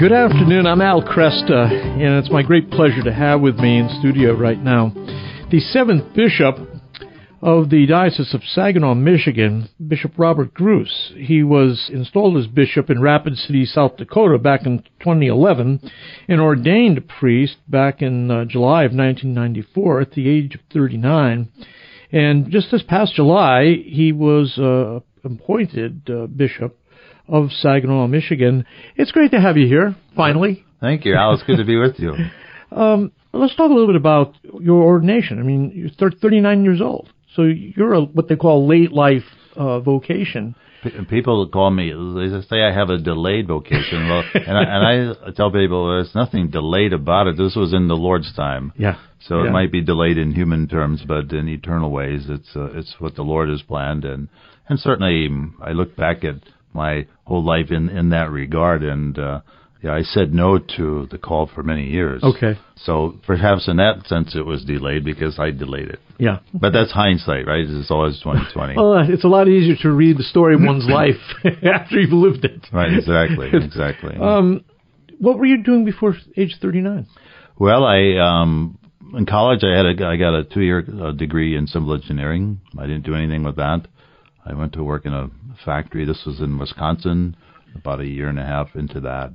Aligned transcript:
Good 0.00 0.12
afternoon. 0.12 0.66
I'm 0.66 0.80
Al 0.80 1.02
Kresta, 1.02 1.70
and 1.70 2.14
it's 2.14 2.30
my 2.30 2.42
great 2.42 2.70
pleasure 2.70 3.02
to 3.02 3.12
have 3.12 3.42
with 3.42 3.56
me 3.56 3.76
in 3.76 3.90
studio 4.00 4.32
right 4.32 4.58
now 4.58 4.94
the 5.50 5.60
seventh 5.60 6.14
bishop 6.14 6.56
of 7.42 7.68
the 7.68 7.84
Diocese 7.86 8.32
of 8.32 8.40
Saginaw, 8.42 8.94
Michigan, 8.94 9.68
Bishop 9.86 10.12
Robert 10.16 10.54
Gruss. 10.54 11.12
He 11.18 11.42
was 11.42 11.90
installed 11.92 12.38
as 12.38 12.46
bishop 12.46 12.88
in 12.88 13.02
Rapid 13.02 13.36
City, 13.36 13.66
South 13.66 13.98
Dakota 13.98 14.38
back 14.38 14.64
in 14.64 14.78
2011 15.00 15.90
and 16.28 16.40
ordained 16.40 16.96
a 16.96 17.02
priest 17.02 17.56
back 17.68 18.00
in 18.00 18.30
uh, 18.30 18.46
July 18.46 18.84
of 18.84 18.92
1994 18.92 20.00
at 20.00 20.12
the 20.12 20.30
age 20.30 20.54
of 20.54 20.62
39. 20.72 21.50
And 22.10 22.50
just 22.50 22.70
this 22.70 22.82
past 22.82 23.16
July, 23.16 23.74
he 23.84 24.12
was 24.12 24.56
uh, 24.56 25.00
appointed 25.22 26.08
uh, 26.08 26.26
bishop 26.26 26.79
of 27.30 27.50
Saginaw, 27.52 28.06
Michigan. 28.08 28.66
It's 28.96 29.12
great 29.12 29.30
to 29.30 29.40
have 29.40 29.56
you 29.56 29.66
here, 29.66 29.96
finally. 30.16 30.64
Thank 30.80 31.04
you, 31.04 31.14
Al. 31.14 31.34
It's 31.34 31.42
good 31.44 31.58
to 31.58 31.64
be 31.64 31.76
with 31.76 31.98
you. 31.98 32.14
Um, 32.72 33.10
let's 33.32 33.56
talk 33.56 33.68
a 33.68 33.72
little 33.72 33.88
bit 33.88 33.96
about 33.96 34.36
your 34.60 34.84
ordination. 34.84 35.40
I 35.40 35.42
mean, 35.42 35.72
you're 35.74 36.10
39 36.12 36.62
years 36.62 36.80
old, 36.80 37.12
so 37.34 37.42
you're 37.42 37.94
a, 37.94 38.02
what 38.02 38.28
they 38.28 38.36
call 38.36 38.68
late 38.68 38.92
life 38.92 39.24
uh, 39.56 39.80
vocation. 39.80 40.54
P- 40.82 40.90
people 41.08 41.48
call 41.48 41.70
me, 41.70 41.90
they 41.90 42.40
say 42.48 42.62
I 42.62 42.72
have 42.72 42.88
a 42.88 42.98
delayed 42.98 43.48
vocation. 43.48 44.08
Well, 44.08 44.22
and 44.34 44.56
I, 44.56 44.62
and 44.62 45.16
I 45.26 45.30
tell 45.32 45.50
people 45.50 45.88
there's 45.88 46.14
nothing 46.14 46.50
delayed 46.50 46.92
about 46.92 47.26
it. 47.26 47.36
This 47.36 47.56
was 47.56 47.74
in 47.74 47.88
the 47.88 47.96
Lord's 47.96 48.32
time. 48.34 48.72
Yeah. 48.76 48.98
So 49.26 49.42
yeah. 49.42 49.48
it 49.48 49.52
might 49.52 49.72
be 49.72 49.82
delayed 49.82 50.16
in 50.16 50.32
human 50.32 50.68
terms, 50.68 51.02
but 51.06 51.32
in 51.32 51.48
eternal 51.48 51.90
ways, 51.90 52.26
it's 52.28 52.48
uh, 52.56 52.70
it's 52.72 52.94
what 52.98 53.16
the 53.16 53.22
Lord 53.22 53.50
has 53.50 53.62
planned, 53.62 54.04
and 54.04 54.28
and 54.68 54.78
certainly 54.78 55.28
I 55.60 55.72
look 55.72 55.94
back 55.96 56.24
at 56.24 56.36
my 56.72 57.06
whole 57.24 57.44
life 57.44 57.70
in 57.70 57.88
in 57.88 58.10
that 58.10 58.30
regard, 58.30 58.82
and 58.82 59.18
uh, 59.18 59.40
yeah, 59.82 59.94
I 59.94 60.02
said 60.02 60.34
no 60.34 60.58
to 60.76 61.08
the 61.10 61.18
call 61.18 61.50
for 61.52 61.62
many 61.62 61.86
years. 61.86 62.22
Okay. 62.22 62.58
So 62.76 63.18
perhaps 63.26 63.66
in 63.66 63.78
that 63.78 64.06
sense 64.06 64.36
it 64.36 64.44
was 64.44 64.64
delayed 64.64 65.04
because 65.04 65.38
I 65.38 65.50
delayed 65.50 65.88
it. 65.88 66.00
Yeah. 66.18 66.40
But 66.52 66.72
that's 66.72 66.92
hindsight, 66.92 67.46
right? 67.46 67.64
It's 67.66 67.90
always 67.90 68.20
twenty 68.20 68.42
twenty. 68.52 68.74
well, 68.76 68.92
uh, 68.92 69.08
it's 69.08 69.24
a 69.24 69.28
lot 69.28 69.48
easier 69.48 69.76
to 69.82 69.90
read 69.90 70.18
the 70.18 70.22
story 70.22 70.54
of 70.54 70.60
one's 70.62 70.86
life 70.86 71.20
after 71.62 71.98
you've 71.98 72.12
lived 72.12 72.44
it. 72.44 72.66
Right. 72.72 72.92
Exactly. 72.92 73.48
Exactly. 73.70 74.16
um, 74.20 74.64
what 75.18 75.38
were 75.38 75.46
you 75.46 75.62
doing 75.62 75.84
before 75.84 76.14
age 76.36 76.56
thirty 76.60 76.80
nine? 76.80 77.06
Well, 77.58 77.84
I 77.84 78.16
um 78.18 78.78
in 79.14 79.26
college 79.26 79.60
I 79.62 79.76
had 79.76 79.86
a 79.86 80.06
I 80.06 80.16
got 80.16 80.38
a 80.38 80.44
two 80.44 80.60
year 80.60 80.84
uh, 81.02 81.12
degree 81.12 81.56
in 81.56 81.66
civil 81.66 81.94
engineering. 81.94 82.60
I 82.78 82.82
didn't 82.82 83.04
do 83.04 83.14
anything 83.14 83.44
with 83.44 83.56
that. 83.56 83.86
I 84.44 84.54
went 84.54 84.72
to 84.74 84.84
work 84.84 85.04
in 85.06 85.12
a 85.12 85.30
factory. 85.64 86.04
This 86.04 86.22
was 86.26 86.40
in 86.40 86.58
Wisconsin. 86.58 87.36
About 87.74 88.00
a 88.00 88.06
year 88.06 88.28
and 88.28 88.38
a 88.38 88.44
half 88.44 88.74
into 88.74 88.98
that, 89.00 89.32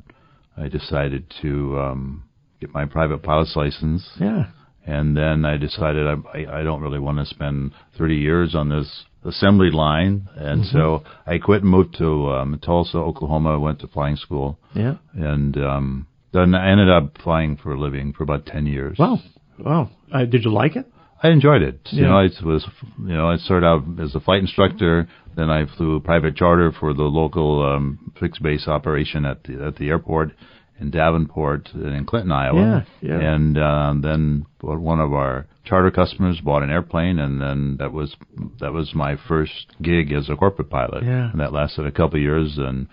I 0.57 0.67
decided 0.67 1.31
to 1.41 1.79
um, 1.79 2.23
get 2.59 2.73
my 2.73 2.85
private 2.85 3.23
pilot's 3.23 3.55
license. 3.55 4.05
Yeah. 4.19 4.47
And 4.85 5.15
then 5.15 5.45
I 5.45 5.55
decided 5.57 6.05
I, 6.05 6.59
I, 6.59 6.63
don't 6.63 6.81
really 6.81 6.99
want 6.99 7.17
to 7.19 7.25
spend 7.25 7.71
30 7.97 8.15
years 8.17 8.53
on 8.53 8.69
this 8.69 9.05
assembly 9.23 9.71
line, 9.71 10.27
and 10.35 10.61
Mm-hmm. 10.63 10.77
so 10.77 11.03
I 11.25 11.37
quit 11.39 11.61
and 11.63 11.71
moved 11.71 11.97
to 11.97 12.29
um, 12.31 12.59
Tulsa, 12.63 12.97
Oklahoma. 12.97 13.53
I 13.53 13.57
went 13.57 13.79
to 13.79 13.87
flying 13.87 14.15
school, 14.17 14.59
Yeah. 14.75 14.97
and 15.13 15.57
um, 15.57 16.07
then 16.33 16.53
I 16.53 16.69
ended 16.69 16.89
up 16.89 17.17
flying 17.23 17.55
for 17.57 17.71
a 17.73 17.79
living 17.79 18.13
for 18.13 18.23
about 18.23 18.45
10 18.45 18.65
years. 18.67 18.97
Wow. 18.99 19.19
Wow. 19.57 19.89
Uh, 20.13 20.25
did 20.25 20.43
you 20.43 20.51
like 20.51 20.75
it? 20.75 20.85
I 21.25 21.31
enjoyed 21.31 21.61
it. 21.63 21.79
You 21.91 22.03
know, 22.03 22.17
I 22.17 22.29
was 22.43 22.67
you 22.99 23.15
know 23.15 23.29
I 23.29 23.37
started 23.37 23.65
out 23.65 23.83
as 24.01 24.13
a 24.15 24.19
flight 24.19 24.41
instructor. 24.41 25.07
Then 25.35 25.49
I 25.49 25.65
flew 25.75 25.95
a 25.95 25.99
private 25.99 26.35
charter 26.35 26.71
for 26.79 26.93
the 26.93 27.03
local 27.03 27.63
um, 27.63 28.13
fixed 28.19 28.41
base 28.41 28.67
operation 28.67 29.25
at 29.25 29.43
the 29.43 29.65
at 29.65 29.75
the 29.77 29.89
airport 29.89 30.31
in 30.79 30.91
Davenport 30.91 31.69
and 31.73 31.95
in 31.95 32.05
Clinton, 32.05 32.31
Iowa. 32.31 32.85
Yeah, 33.01 33.09
yeah. 33.09 33.33
And 33.33 33.57
uh, 33.57 33.93
then 34.01 34.45
one 34.61 34.99
of 34.99 35.13
our 35.13 35.47
charter 35.63 35.89
customers 35.89 36.39
bought 36.41 36.63
an 36.63 36.69
airplane, 36.69 37.17
and 37.17 37.41
then 37.41 37.77
that 37.79 37.91
was 37.91 38.15
that 38.59 38.71
was 38.71 38.93
my 38.93 39.17
first 39.27 39.67
gig 39.81 40.11
as 40.11 40.29
a 40.29 40.35
corporate 40.35 40.69
pilot. 40.69 41.03
Yeah. 41.03 41.31
And 41.31 41.39
that 41.39 41.53
lasted 41.53 41.87
a 41.87 41.91
couple 41.91 42.17
of 42.17 42.21
years, 42.21 42.57
and 42.57 42.87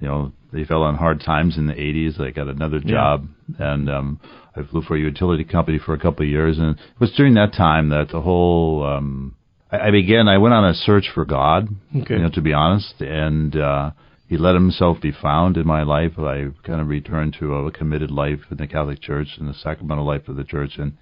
you 0.00 0.08
know 0.08 0.32
they 0.52 0.64
fell 0.64 0.82
on 0.82 0.96
hard 0.96 1.20
times 1.20 1.56
in 1.58 1.66
the 1.66 1.74
80s. 1.74 2.20
I 2.20 2.30
got 2.30 2.48
another 2.48 2.78
Yeah. 2.78 2.90
job, 2.92 3.28
and 3.58 3.88
um, 3.88 4.20
I 4.56 4.62
flew 4.64 4.82
for 4.82 4.96
a 4.96 5.00
utility 5.00 5.44
company 5.44 5.78
for 5.78 5.94
a 5.94 5.98
couple 5.98 6.24
of 6.24 6.30
years, 6.30 6.58
and 6.58 6.70
it 6.76 7.00
was 7.00 7.12
during 7.12 7.34
that 7.34 7.52
time 7.52 7.90
that 7.90 8.08
the 8.10 8.20
whole 8.20 8.84
um, 8.84 9.34
I, 9.70 9.88
I 9.88 9.90
began. 9.90 10.28
I 10.28 10.38
went 10.38 10.54
on 10.54 10.64
a 10.64 10.74
search 10.74 11.08
for 11.14 11.24
God, 11.24 11.68
Okay. 11.96 12.14
you 12.14 12.22
know, 12.22 12.30
to 12.30 12.40
be 12.42 12.52
honest, 12.52 13.00
and 13.00 13.54
uh, 13.56 13.90
He 14.28 14.36
let 14.36 14.54
Himself 14.54 15.00
be 15.00 15.12
found 15.12 15.56
in 15.56 15.66
my 15.66 15.82
life. 15.84 16.18
I 16.18 16.48
kind 16.64 16.80
of 16.80 16.88
returned 16.88 17.36
to 17.38 17.54
a 17.54 17.70
committed 17.70 18.10
life 18.10 18.40
in 18.50 18.56
the 18.56 18.66
Catholic 18.66 19.00
Church 19.00 19.28
and 19.38 19.48
the 19.48 19.54
sacramental 19.54 20.04
life 20.06 20.26
of 20.28 20.36
the 20.36 20.44
Church, 20.44 20.72
and 20.78 20.94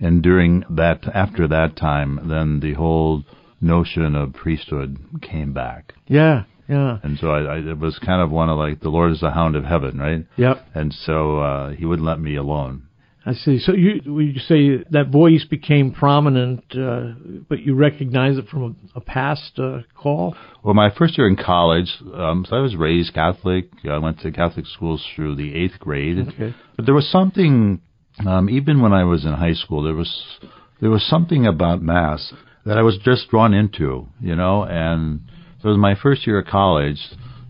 and 0.00 0.22
during 0.22 0.62
that, 0.70 1.08
after 1.14 1.48
that 1.48 1.74
time, 1.76 2.28
then 2.28 2.60
the 2.60 2.74
whole 2.74 3.24
notion 3.62 4.14
of 4.14 4.34
priesthood 4.34 4.98
came 5.22 5.52
back. 5.54 5.94
Yeah. 6.06 6.44
Yeah. 6.68 6.98
And 7.02 7.18
so 7.18 7.30
I, 7.30 7.40
I 7.42 7.56
it 7.58 7.78
was 7.78 7.98
kind 7.98 8.22
of 8.22 8.30
one 8.30 8.48
of 8.48 8.58
like 8.58 8.80
the 8.80 8.88
Lord 8.88 9.12
is 9.12 9.20
the 9.20 9.30
hound 9.30 9.56
of 9.56 9.64
heaven, 9.64 9.98
right? 9.98 10.26
Yep. 10.36 10.66
And 10.74 10.92
so 10.92 11.40
uh, 11.40 11.70
he 11.70 11.84
wouldn't 11.84 12.06
let 12.06 12.20
me 12.20 12.36
alone. 12.36 12.86
I 13.28 13.32
see. 13.32 13.58
So 13.58 13.72
you 13.72 14.00
you 14.20 14.38
say 14.38 14.84
that 14.90 15.08
voice 15.08 15.44
became 15.44 15.92
prominent, 15.92 16.62
uh, 16.76 17.08
but 17.48 17.58
you 17.58 17.74
recognize 17.74 18.38
it 18.38 18.46
from 18.46 18.62
a, 18.94 18.98
a 18.98 19.00
past 19.00 19.58
uh, 19.58 19.80
call? 19.96 20.36
Well, 20.62 20.74
my 20.74 20.90
first 20.96 21.18
year 21.18 21.26
in 21.26 21.34
college, 21.34 21.92
um, 22.14 22.46
so 22.48 22.54
I 22.54 22.60
was 22.60 22.76
raised 22.76 23.14
Catholic. 23.14 23.68
I 23.88 23.98
went 23.98 24.20
to 24.20 24.30
Catholic 24.30 24.66
schools 24.66 25.04
through 25.14 25.34
the 25.34 25.56
eighth 25.56 25.80
grade. 25.80 26.18
Okay. 26.28 26.54
But 26.76 26.84
there 26.84 26.94
was 26.94 27.10
something, 27.10 27.80
um, 28.24 28.48
even 28.48 28.80
when 28.80 28.92
I 28.92 29.02
was 29.02 29.24
in 29.24 29.32
high 29.32 29.54
school, 29.54 29.82
there 29.82 29.94
was 29.94 30.38
there 30.80 30.90
was 30.90 31.04
something 31.08 31.46
about 31.46 31.82
mass 31.82 32.32
that 32.64 32.78
I 32.78 32.82
was 32.82 32.96
just 33.04 33.28
drawn 33.28 33.54
into, 33.54 34.06
you 34.20 34.36
know. 34.36 34.62
And 34.62 35.22
so 35.60 35.68
it 35.68 35.72
was 35.72 35.78
my 35.78 35.94
first 35.94 36.26
year 36.26 36.38
of 36.40 36.46
college. 36.46 36.98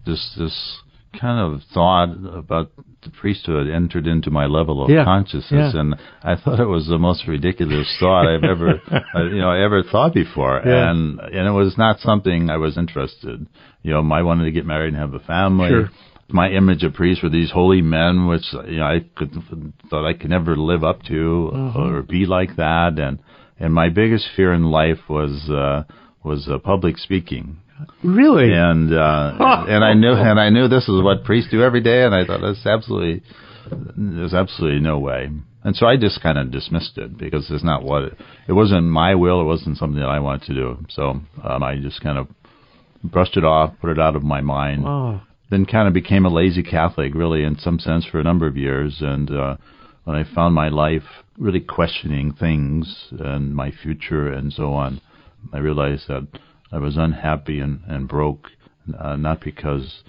This 0.07 0.35
this 0.39 0.79
kind 1.21 1.41
of 1.55 1.63
thought 1.73 2.11
about 2.35 2.71
the 3.03 3.11
priesthood 3.11 3.69
entered 3.71 4.07
into 4.07 4.31
my 4.31 4.45
level 4.47 4.85
of 4.85 4.91
Yeah, 4.91 5.05
consciousness, 5.05 5.73
yeah. 5.75 5.81
and 5.81 5.95
I 6.23 6.37
thought 6.37 6.61
it 6.61 6.67
was 6.67 6.87
the 6.89 6.99
most 6.99 7.27
ridiculous 7.27 7.89
thought 7.99 8.27
I've 8.27 8.45
ever, 8.45 8.81
uh, 9.15 9.25
you 9.25 9.39
know, 9.41 9.51
ever 9.53 9.83
thought 9.83 10.13
before. 10.13 10.61
Yeah. 10.65 10.91
And 10.91 11.19
and 11.21 11.47
it 11.49 11.53
was 11.53 11.77
not 11.79 12.01
something 12.01 12.51
I 12.51 12.59
was 12.59 12.77
interested. 12.77 13.47
You 13.83 13.93
know, 13.93 14.01
I 14.15 14.23
wanted 14.23 14.45
to 14.45 14.51
get 14.53 14.67
married 14.67 14.93
and 14.95 14.97
have 15.03 15.15
a 15.15 15.21
family 15.21 15.69
Sure. 15.71 15.89
my 16.29 16.49
image 16.51 16.83
of 16.85 16.93
priests 16.95 17.23
were 17.23 17.31
these 17.31 17.51
holy 17.53 17.81
men, 17.83 18.27
which 18.27 18.45
you 18.69 18.79
know 18.79 18.85
I 18.87 19.01
could 19.17 19.33
thought 19.89 20.07
I 20.07 20.13
could 20.13 20.31
never 20.31 20.55
live 20.57 20.85
up 20.85 21.03
to 21.05 21.51
Mm-hmm. 21.55 21.79
or 21.79 22.03
be 22.03 22.27
like 22.27 22.57
that, 22.57 22.99
and 22.99 23.21
and 23.59 23.73
my 23.73 23.89
biggest 23.89 24.29
fear 24.37 24.53
in 24.53 24.65
life 24.65 25.09
was 25.09 25.49
uh, 25.49 25.85
was 26.25 26.47
uh, 26.49 26.59
public 26.59 26.99
speaking, 26.99 27.59
Really? 28.03 28.53
and 28.53 28.93
uh, 28.93 29.35
and 29.69 29.85
I 29.85 29.95
knew 29.95 30.13
and 30.13 30.41
I 30.41 30.51
knew 30.51 30.69
this 30.69 30.89
is 30.89 31.03
what 31.03 31.25
priests 31.25 31.51
do 31.51 31.63
every 31.63 31.81
day, 31.81 32.05
and 32.05 32.15
I 32.15 32.25
thought 32.25 32.41
that's 32.41 32.67
absolutely 32.67 33.23
there's 33.97 34.35
absolutely 34.35 34.81
no 34.81 34.99
way. 34.99 35.31
And 35.65 35.75
so 35.75 35.87
I 35.87 35.97
just 35.97 36.23
kind 36.23 36.39
of 36.39 36.53
dismissed 36.53 36.97
it 36.97 37.19
because 37.19 37.51
it's 37.51 37.65
not 37.65 37.83
what 37.83 38.05
it, 38.05 38.13
it 38.49 38.53
wasn't 38.53 38.85
my 38.85 39.17
will. 39.17 39.41
It 39.41 39.45
wasn't 39.45 39.79
something 39.79 39.99
that 39.99 40.09
I 40.09 40.21
wanted 40.21 40.47
to 40.47 40.55
do. 40.55 40.87
So 40.91 41.21
um, 41.43 41.63
I 41.63 41.77
just 41.77 42.01
kind 42.01 42.19
of 42.19 42.29
brushed 43.03 43.37
it 43.37 43.45
off, 43.45 43.75
put 43.81 43.91
it 43.91 43.99
out 43.99 44.15
of 44.15 44.23
my 44.23 44.41
mind 44.41 44.85
Oh, 44.87 45.21
then 45.51 45.67
kind 45.67 45.89
of 45.89 45.95
became 45.95 46.25
a 46.25 46.33
lazy 46.33 46.63
Catholic, 46.63 47.15
really, 47.15 47.43
in 47.45 47.59
some 47.59 47.79
sense, 47.79 48.05
for 48.05 48.21
a 48.21 48.25
number 48.25 48.47
of 48.47 48.57
years. 48.57 48.99
And 49.01 49.31
uh, 49.31 49.57
when 50.05 50.17
I 50.17 50.25
found 50.35 50.55
my 50.55 50.69
life 50.69 51.03
really 51.39 51.61
questioning 51.61 52.33
things 52.33 53.09
and 53.19 53.55
my 53.55 53.71
future 53.71 54.33
and 54.33 54.53
so 54.53 54.73
on, 54.73 55.01
I 55.53 55.59
realized 55.59 56.09
that 56.09 56.27
I 56.73 56.79
was 56.79 56.97
unhappy 56.97 57.61
and, 57.61 57.81
and 57.87 58.09
broke, 58.09 58.49
uh, 58.99 59.17
not 59.17 59.41
because 59.41 60.03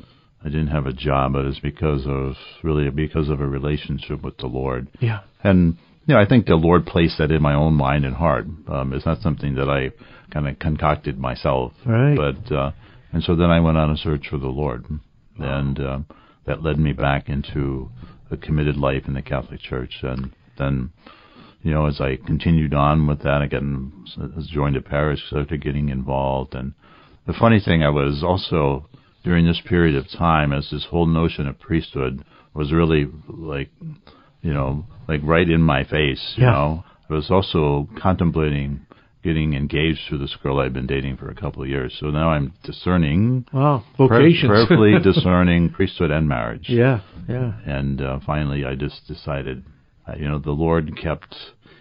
I 0.43 0.49
didn't 0.49 0.67
have 0.67 0.85
a 0.85 0.93
job, 0.93 1.33
but 1.33 1.45
it's 1.45 1.59
because 1.59 2.05
of 2.07 2.35
really 2.63 2.89
because 2.89 3.29
of 3.29 3.41
a 3.41 3.47
relationship 3.47 4.23
with 4.23 4.37
the 4.37 4.47
Lord. 4.47 4.87
yeah. 4.99 5.21
And 5.43 5.77
you 6.05 6.13
know, 6.13 6.21
I 6.21 6.25
think 6.25 6.45
the 6.45 6.55
Lord 6.55 6.85
placed 6.85 7.17
that 7.17 7.31
in 7.31 7.41
my 7.41 7.53
own 7.53 7.73
mind 7.73 8.05
and 8.05 8.15
heart. 8.15 8.45
Um, 8.69 8.93
it's 8.93 9.05
not 9.05 9.21
something 9.21 9.55
that 9.55 9.69
I 9.69 9.91
kind 10.33 10.47
of 10.47 10.57
concocted 10.57 11.19
myself. 11.19 11.73
Right. 11.85 12.15
But 12.15 12.55
uh, 12.55 12.71
and 13.11 13.23
so 13.23 13.35
then 13.35 13.49
I 13.49 13.59
went 13.59 13.77
on 13.77 13.91
a 13.91 13.97
search 13.97 14.27
for 14.29 14.37
the 14.37 14.47
Lord, 14.47 14.85
and 15.37 15.79
um, 15.79 16.05
that 16.45 16.63
led 16.63 16.79
me 16.79 16.93
back 16.93 17.29
into 17.29 17.89
a 18.31 18.37
committed 18.37 18.77
life 18.77 19.03
in 19.07 19.13
the 19.13 19.21
Catholic 19.21 19.59
Church. 19.59 19.95
And 20.01 20.31
then, 20.57 20.91
you 21.67 21.73
know, 21.73 21.85
as 21.87 21.99
I 21.99 22.15
continued 22.25 22.73
on 22.73 23.07
with 23.07 23.21
that, 23.23 23.41
again, 23.41 23.91
as 24.37 24.47
joined 24.47 24.77
a 24.77 24.81
parish, 24.81 25.19
started 25.27 25.61
getting 25.61 25.89
involved. 25.89 26.55
And 26.55 26.73
the 27.25 27.33
funny 27.33 27.59
thing, 27.59 27.83
I 27.83 27.89
was 27.89 28.23
also 28.23 28.87
during 29.23 29.45
this 29.45 29.61
period 29.65 29.95
of 29.97 30.05
time, 30.09 30.53
as 30.53 30.69
this 30.71 30.85
whole 30.89 31.05
notion 31.07 31.45
of 31.47 31.59
priesthood 31.59 32.23
was 32.53 32.71
really 32.71 33.07
like, 33.27 33.69
you 34.41 34.53
know, 34.53 34.85
like 35.09 35.19
right 35.23 35.49
in 35.49 35.61
my 35.61 35.83
face. 35.83 36.23
You 36.37 36.45
Yeah. 36.45 36.51
know, 36.51 36.83
I 37.09 37.13
was 37.13 37.29
also 37.29 37.87
contemplating 38.01 38.81
getting 39.23 39.53
engaged 39.55 40.07
to 40.09 40.17
this 40.17 40.33
girl 40.41 40.59
I'd 40.61 40.71
been 40.73 40.87
dating 40.87 41.17
for 41.17 41.29
a 41.29 41.35
couple 41.35 41.61
of 41.61 41.67
years. 41.67 41.93
So 41.99 42.05
now 42.11 42.29
I'm 42.29 42.53
discerning, 42.63 43.45
Wow. 43.51 43.83
prayer- 43.97 44.07
Vocations. 44.09 44.47
prayerfully 44.53 44.99
discerning 44.99 45.69
priesthood 45.69 46.11
and 46.11 46.29
marriage. 46.29 46.69
yeah. 46.69 47.01
Yeah. 47.27 47.51
And 47.65 48.01
uh, 48.01 48.19
finally, 48.25 48.63
I 48.63 48.75
just 48.75 49.05
decided, 49.05 49.65
uh, 50.07 50.13
you 50.17 50.29
know, 50.29 50.39
the 50.39 50.51
Lord 50.65 50.95
kept 50.95 51.35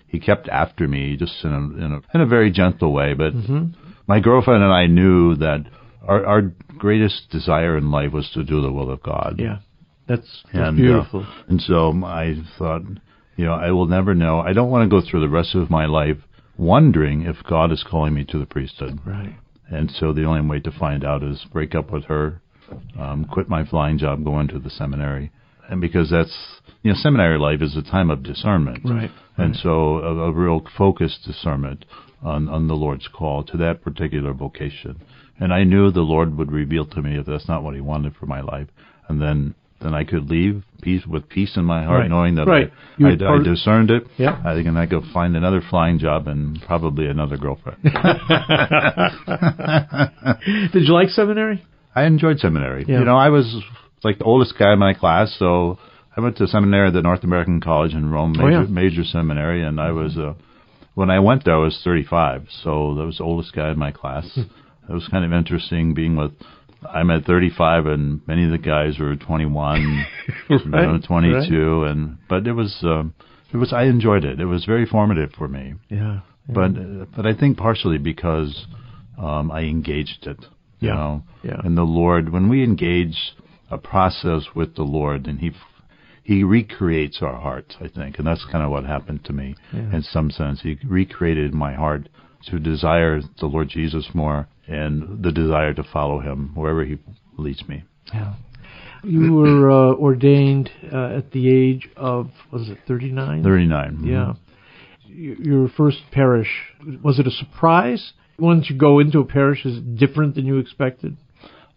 He 0.07 0.21
kept 0.21 0.49
after 0.49 0.87
me, 0.87 1.17
just 1.17 1.45
in 1.45 1.53
a 1.53 1.57
in 1.85 1.93
a, 1.93 2.17
in 2.17 2.21
a 2.21 2.27
very 2.27 2.51
gentle 2.51 2.93
way. 2.93 3.15
But 3.15 3.33
hmm 3.33 3.67
my 4.09 4.21
girlfriend 4.21 4.63
and 4.63 4.73
I 4.73 4.87
knew 4.87 5.35
that 5.37 5.65
our 6.07 6.25
our 6.25 6.43
greatest 6.79 7.31
desire 7.31 7.77
in 7.77 7.91
life 7.91 8.13
was 8.13 8.31
to 8.35 8.45
do 8.45 8.61
the 8.63 8.71
will 8.73 8.91
of 8.91 9.03
God. 9.03 9.37
Yeah. 9.39 9.59
That's, 10.09 10.45
that's 10.45 10.55
And, 10.55 10.79
uh, 10.79 10.83
beautiful. 10.83 11.27
And 11.49 11.61
so 11.61 11.93
I 12.05 12.37
thought, 12.59 12.83
you 13.37 13.45
know, 13.45 13.55
I 13.55 13.73
will 13.73 13.87
never 13.87 14.15
know. 14.15 14.39
I 14.39 14.53
don't 14.53 14.71
want 14.71 14.89
to 14.89 15.01
go 15.01 15.05
through 15.05 15.21
the 15.21 15.29
rest 15.29 15.57
of 15.57 15.69
my 15.69 15.87
life 15.87 16.19
wondering 16.57 17.23
if 17.23 17.37
God 17.49 17.73
is 17.73 17.83
calling 17.83 18.15
me 18.15 18.25
to 18.27 18.39
the 18.39 18.47
priesthood. 18.47 19.01
right. 19.05 19.35
And 19.69 19.91
so 19.91 20.13
the 20.13 20.23
only 20.25 20.49
way 20.49 20.61
to 20.61 20.71
find 20.71 21.05
out 21.05 21.25
is 21.25 21.45
break 21.53 21.75
up 21.75 21.91
with 21.91 22.05
her, 22.05 22.41
um, 22.97 23.25
quit 23.25 23.49
my 23.49 23.65
flying 23.67 23.99
job, 23.99 24.23
go 24.23 24.39
into 24.39 24.61
the 24.61 24.71
seminary. 24.71 25.33
And 25.69 25.81
because 25.81 26.09
that's, 26.11 26.37
you 26.83 26.93
know, 26.93 26.97
seminary 27.01 27.39
life 27.39 27.63
is 27.63 27.77
a 27.77 27.83
time 27.83 28.11
of 28.11 28.23
discernment. 28.23 28.81
Right. 28.85 29.11
And 29.37 29.53
right. 29.53 29.61
so 29.63 29.99
a, 29.99 30.15
a 30.29 30.33
real 30.33 30.63
focused 30.77 31.21
discernment 31.27 31.85
on, 32.23 32.49
on 32.49 32.69
the 32.69 32.75
Lord's 32.75 33.09
call 33.09 33.45
to 33.45 33.57
that 33.59 33.83
particular 33.83 34.33
vocation. 34.33 35.01
And 35.39 35.53
I 35.53 35.65
knew 35.65 35.91
the 35.91 36.01
Lord 36.01 36.37
would 36.39 36.51
reveal 36.51 36.87
to 36.87 37.03
me 37.03 37.19
if 37.19 37.27
that's 37.27 37.49
not 37.49 37.63
what 37.63 37.75
He 37.75 37.81
wanted 37.81 38.15
for 38.17 38.27
my 38.27 38.41
life. 38.41 38.69
And 39.09 39.21
then, 39.21 39.55
then 39.83 39.95
I 39.95 40.05
could 40.05 40.31
leave 40.31 40.63
peace 40.81 41.05
with 41.07 41.29
peace 41.29 41.57
in 41.57 41.65
my 41.65 41.85
heart, 41.85 42.01
Right. 42.01 42.11
knowing 42.11 42.37
that 42.37 42.47
Right. 42.47 42.71
I, 43.01 43.13
I, 43.13 43.17
part 43.17 43.41
I 43.41 43.45
discerned 43.45 43.91
it. 43.91 44.05
Yeah. 44.17 44.41
I 44.45 44.55
think, 44.55 44.67
and 44.67 44.79
I 44.79 44.87
go 44.87 45.03
find 45.13 45.37
another 45.37 45.61
flying 45.69 45.99
job 45.99 46.27
and 46.29 46.61
probably 46.63 47.07
another 47.07 47.37
girlfriend. 47.37 47.83
Did 50.73 50.85
you 50.87 50.95
like 50.95 51.09
seminary? 51.11 51.65
I 51.95 52.05
enjoyed 52.05 52.39
seminary. 52.39 52.85
Yeah. 52.89 53.01
You 53.01 53.05
know, 53.05 53.17
I 53.17 53.29
was 53.31 53.55
like 54.03 54.19
the 54.19 54.25
oldest 54.25 54.55
guy 54.59 54.73
in 54.73 54.79
my 54.79 54.95
class, 54.95 55.35
so 55.39 55.79
I 56.17 56.21
went 56.21 56.37
to 56.39 56.47
seminary 56.47 56.89
at 56.89 56.95
the 56.95 57.03
North 57.03 57.25
American 57.25 57.61
College 57.61 57.93
in 57.93 58.11
Rome, 58.11 58.35
Oh, 58.39 58.45
major, 58.47 58.63
yeah. 58.63 58.67
major 58.69 59.05
seminary, 59.05 59.63
and 59.63 59.81
I 59.81 59.93
was 59.93 60.17
uh, 60.17 60.35
when 60.95 61.11
I 61.11 61.19
went 61.19 61.45
there, 61.45 61.55
I 61.55 61.59
was 61.59 61.79
35, 61.85 62.47
so 62.63 62.95
that 62.95 63.05
was 63.05 63.19
the 63.19 63.25
oldest 63.25 63.53
guy 63.55 63.71
in 63.71 63.79
my 63.79 63.91
class. 63.93 64.27
Hmm. 64.35 64.43
it 64.89 64.95
was 64.95 65.09
kind 65.09 65.25
of 65.25 65.33
interesting 65.33 65.95
being 65.95 66.17
with. 66.17 66.33
I'm 66.89 67.11
at 67.11 67.25
35, 67.25 67.87
and 67.87 68.21
many 68.29 68.45
of 68.45 68.51
the 68.51 68.59
guys 68.59 68.99
were 68.99 69.17
21, 69.17 70.07
you 70.49 70.59
know, 70.67 70.93
Right, 70.93 71.05
22, 71.05 71.85
and 71.85 72.19
but 72.29 72.47
it 72.47 72.53
was 72.53 72.79
um, 72.83 73.15
it 73.53 73.57
was 73.57 73.73
I 73.73 73.85
enjoyed 73.85 74.25
it. 74.25 74.41
It 74.41 74.45
was 74.47 74.65
very 74.65 74.87
formative 74.87 75.33
for 75.37 75.49
me 75.49 75.75
Yeah. 75.91 76.21
but 76.49 76.71
uh, 76.77 77.07
but 77.17 77.27
I 77.27 77.35
think 77.35 77.57
partially 77.59 77.99
because 77.99 78.67
um, 79.19 79.51
I 79.51 79.63
engaged 79.63 80.27
it. 80.27 80.39
You 80.81 80.89
Yeah. 80.89 80.95
know, 80.95 81.23
Yeah. 81.43 81.61
and 81.65 81.77
the 81.77 81.83
Lord, 81.83 82.31
when 82.33 82.49
we 82.49 82.63
engage 82.63 83.17
a 83.71 83.79
process 83.79 84.43
with 84.55 84.77
the 84.77 84.83
Lord, 84.85 85.27
and 85.27 85.41
He 85.41 85.51
He 86.27 86.43
recreates 86.43 87.19
our 87.23 87.37
hearts. 87.41 87.77
I 87.81 87.87
think, 87.87 88.19
and 88.19 88.27
that's 88.27 88.45
kind 88.51 88.65
of 88.65 88.71
what 88.73 88.85
happened 88.85 89.25
to 89.27 89.33
me 89.33 89.55
Yeah. 89.73 89.95
in 89.97 90.03
some 90.03 90.31
sense. 90.33 90.61
He 90.63 90.77
recreated 90.85 91.55
my 91.55 91.75
heart 91.75 92.09
to 92.47 92.59
desire 92.59 93.21
the 93.41 93.47
Lord 93.47 93.69
Jesus 93.69 94.09
more, 94.13 94.49
and 94.67 95.23
the 95.23 95.31
desire 95.31 95.73
to 95.75 95.85
follow 95.85 96.19
Him 96.19 96.51
wherever 96.57 96.85
He 96.85 96.99
leads 97.39 97.69
me. 97.69 97.85
Yeah. 98.13 98.35
You 99.05 99.35
were 99.35 99.71
uh, 99.71 99.95
ordained 99.95 100.69
uh, 100.93 101.19
at 101.19 101.31
the 101.31 101.49
age 101.49 101.89
of 101.97 102.31
was 102.51 102.69
it 102.71 102.79
39? 102.89 103.45
Thirty 103.45 103.67
nine. 103.67 104.01
Yeah. 104.05 104.33
Your 105.09 105.69
first 105.69 105.99
parish 106.11 106.51
was 107.05 107.21
it 107.21 107.27
a 107.29 107.31
surprise? 107.31 108.13
Once 108.37 108.69
you 108.69 108.77
go 108.77 108.99
into 108.99 109.21
a 109.21 109.25
parish, 109.25 109.65
is 109.65 109.77
it 109.79 109.97
different 109.97 110.35
than 110.35 110.45
you 110.45 110.59
expected? 110.59 111.17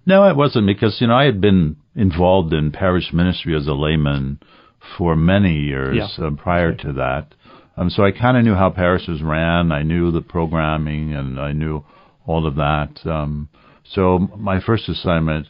No, 0.07 0.27
it 0.27 0.35
wasn't 0.35 0.65
because 0.65 0.97
you 0.99 1.07
know 1.07 1.15
I 1.15 1.25
had 1.25 1.39
been 1.39 1.75
involved 1.99 2.53
in 2.53 2.71
parish 2.71 3.11
ministry 3.13 3.55
as 3.55 3.67
a 3.67 3.73
layman 3.73 4.39
for 4.97 5.15
many 5.15 5.53
years 5.59 5.97
Yeah. 5.97 6.27
uh, 6.27 6.31
prior 6.31 6.73
to 6.73 6.93
that. 6.93 7.35
Um, 7.75 7.89
so 7.89 8.03
I 8.03 8.11
kind 8.11 8.37
of 8.37 8.43
knew 8.43 8.55
how 8.55 8.69
parishes 8.69 9.21
ran. 9.21 9.71
I 9.71 9.83
knew 9.83 10.11
the 10.11 10.21
programming 10.21 11.13
and 11.13 11.39
I 11.39 11.51
knew 11.51 11.83
all 12.25 12.45
of 12.45 12.55
that. 12.55 12.99
Um, 13.05 13.49
so 13.83 14.19
my 14.37 14.59
first 14.59 14.87
assignment, 14.89 15.47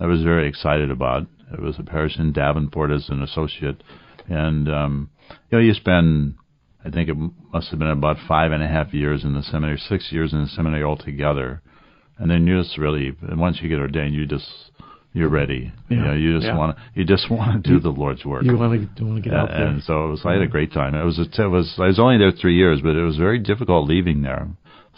I 0.00 0.06
was 0.06 0.22
very 0.22 0.48
excited 0.48 0.90
about. 0.90 1.26
It 1.52 1.60
was 1.60 1.78
a 1.78 1.82
parish 1.82 2.18
in 2.18 2.32
Davenport 2.32 2.90
as 2.90 3.08
an 3.10 3.22
associate, 3.22 3.82
and 4.28 4.68
um, 4.68 5.10
you 5.50 5.58
know 5.58 5.64
you 5.64 5.74
spend. 5.74 6.36
I 6.84 6.90
think 6.90 7.08
it 7.08 7.16
must 7.52 7.68
have 7.70 7.78
been 7.78 7.88
about 7.88 8.16
five 8.26 8.50
and 8.52 8.62
a 8.62 8.66
half 8.66 8.92
years 8.94 9.22
in 9.22 9.34
the 9.34 9.42
seminary, 9.42 9.78
six 9.78 10.10
years 10.10 10.32
in 10.32 10.40
the 10.42 10.48
seminary 10.48 10.82
altogether 10.82 11.62
and 12.18 12.30
then 12.30 12.46
you 12.46 12.60
just 12.62 12.78
really 12.78 13.12
and 13.22 13.40
once 13.40 13.58
you 13.62 13.68
get 13.68 13.78
ordained 13.78 14.14
you 14.14 14.26
just 14.26 14.46
you're 15.14 15.28
ready 15.28 15.72
you 15.88 15.96
know 15.96 16.12
you 16.14 16.34
just 16.34 16.46
Yeah. 16.46 16.56
want 16.56 16.76
to 16.76 16.82
you 16.94 17.04
just 17.04 17.30
want 17.30 17.62
to 17.64 17.70
do 17.70 17.78
the 17.80 17.90
lord's 17.90 18.24
work 18.24 18.44
You 18.44 18.56
want 18.56 18.96
to 18.96 19.04
want 19.04 19.22
to 19.22 19.28
get 19.28 19.34
out 19.38 19.48
there. 19.50 19.66
and 19.66 19.82
so 19.82 20.06
it 20.06 20.10
was 20.10 20.22
i 20.24 20.32
had 20.32 20.42
a 20.42 20.46
great 20.46 20.72
time 20.72 20.94
it 20.94 21.04
was 21.04 21.18
a, 21.18 21.22
it 21.42 21.48
was 21.48 21.74
i 21.78 21.86
was 21.86 21.98
only 21.98 22.18
there 22.18 22.32
three 22.32 22.56
years 22.56 22.80
but 22.82 22.96
it 22.96 23.02
was 23.04 23.16
very 23.16 23.38
difficult 23.38 23.88
leaving 23.88 24.22
there 24.22 24.48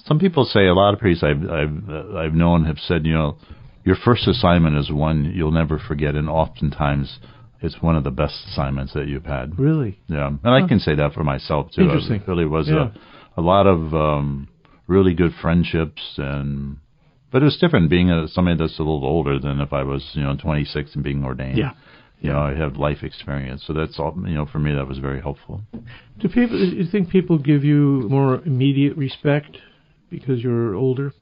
some 0.06 0.19
people 0.19 0.44
say 0.44 0.66
a 0.66 0.75
lot 0.75 0.94
of 0.94 1.00
priests 1.00 1.25
i've 1.25 1.43
i've 1.50 1.88
uh, 1.90 2.16
i've 2.19 2.34
known 2.34 2.64
have 2.64 2.78
said 2.78 3.05
you 3.06 3.12
know 3.14 3.37
your 3.84 3.96
first 3.96 4.26
assignment 4.28 4.76
is 4.76 4.90
one 4.90 5.32
you'll 5.34 5.50
never 5.52 5.78
forget 5.78 6.14
and 6.14 6.28
oftentimes 6.28 7.19
it's 7.60 7.81
one 7.81 7.96
of 7.96 8.05
the 8.05 8.10
best 8.10 8.34
assignments 8.50 8.93
that 8.93 9.08
you've 9.08 9.25
had 9.26 9.58
really? 9.58 9.99
yeah, 10.08 10.28
and 10.28 10.55
I 10.64 10.67
can 10.69 10.78
say 10.81 10.94
that 10.96 11.14
for 11.14 11.25
myself 11.25 11.70
too. 11.72 11.82
Interesting. 11.82 12.17
It 12.20 12.28
really 12.28 12.44
was 12.44 12.69
Yeah. 12.69 12.90
a, 13.37 13.40
a 13.40 13.43
lot 13.43 13.67
of 13.67 13.94
um, 13.94 14.49
really 14.87 15.14
good 15.14 15.32
friendships, 15.40 16.02
and 16.19 16.76
but 17.34 17.42
it 17.42 17.46
was 17.46 17.56
different 17.60 17.90
being 17.90 18.12
a, 18.12 18.28
somebody 18.28 18.56
that's 18.56 18.78
a 18.78 18.82
little 18.82 19.04
older 19.04 19.40
than 19.40 19.58
if 19.58 19.72
I 19.72 19.82
was, 19.82 20.08
you 20.12 20.22
know, 20.22 20.36
26 20.36 20.94
and 20.94 21.02
being 21.02 21.25
ordained. 21.25 21.58
Yeah. 21.58 21.72
You 22.20 22.31
know, 22.31 22.38
I 22.38 22.54
have 22.54 22.76
life 22.76 23.02
experience, 23.02 23.64
so 23.66 23.72
that's 23.72 23.98
all. 23.98 24.14
You 24.25 24.36
know, 24.36 24.46
for 24.46 24.60
me, 24.60 24.72
that 24.72 24.86
was 24.86 24.98
very 24.98 25.20
helpful. 25.20 25.62
Do 26.20 26.28
people? 26.28 26.56
Do 26.56 26.76
You 26.76 26.86
think 26.88 27.10
people 27.10 27.38
give 27.38 27.64
you 27.64 28.06
more 28.08 28.36
immediate 28.46 28.96
respect 28.96 29.58
because 30.10 30.38
you're 30.44 30.76
older? 30.76 31.12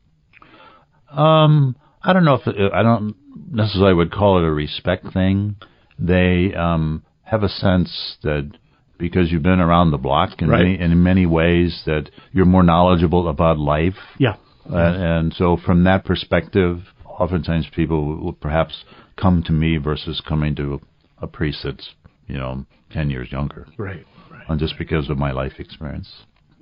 Um, 1.11 1.77
I 2.03 2.13
don't 2.13 2.27
know 2.27 2.35
if 2.35 2.47
it, 2.47 2.73
I 2.75 2.83
don't 2.83 3.17
necessarily 3.51 3.95
would 3.95 4.13
call 4.13 4.39
it 4.39 4.47
a 4.47 4.53
respect 4.53 5.15
thing. 5.15 5.57
They 5.99 6.53
um, 6.55 7.05
have 7.23 7.43
a 7.43 7.49
sense 7.49 8.19
that 8.23 8.53
because 8.99 9.33
you've 9.33 9.43
been 9.43 9.61
around 9.61 9.93
the 9.93 9.99
block 9.99 10.43
in 10.43 10.49
Right. 10.51 10.63
many 10.63 10.79
in 10.79 11.03
many 11.03 11.25
ways 11.25 11.83
that 11.87 12.11
you're 12.33 12.45
more 12.45 12.63
knowledgeable 12.63 13.29
about 13.29 13.59
life. 13.59 13.97
Yeah. 14.19 14.37
Uh, 14.71 14.77
and 14.77 15.33
so, 15.35 15.57
from 15.65 15.85
that 15.85 16.05
perspective, 16.05 16.79
oftentimes 17.07 17.67
people 17.75 18.17
will 18.19 18.33
perhaps 18.33 18.85
come 19.17 19.43
to 19.45 19.53
me 19.53 19.77
versus 19.77 20.23
coming 20.27 20.55
to 20.57 20.81
a, 21.21 21.27
priest 21.27 21.61
that's, 21.65 21.91
you 22.27 22.37
know, 22.39 22.65
10 22.93 23.11
years 23.11 23.31
younger, 23.31 23.67
Right. 23.77 24.05
Right. 24.31 24.43
and 24.49 24.59
just 24.59 24.75
because 24.79 25.09
of 25.09 25.19
my 25.19 25.31
life 25.33 25.53
experience. 25.59 26.11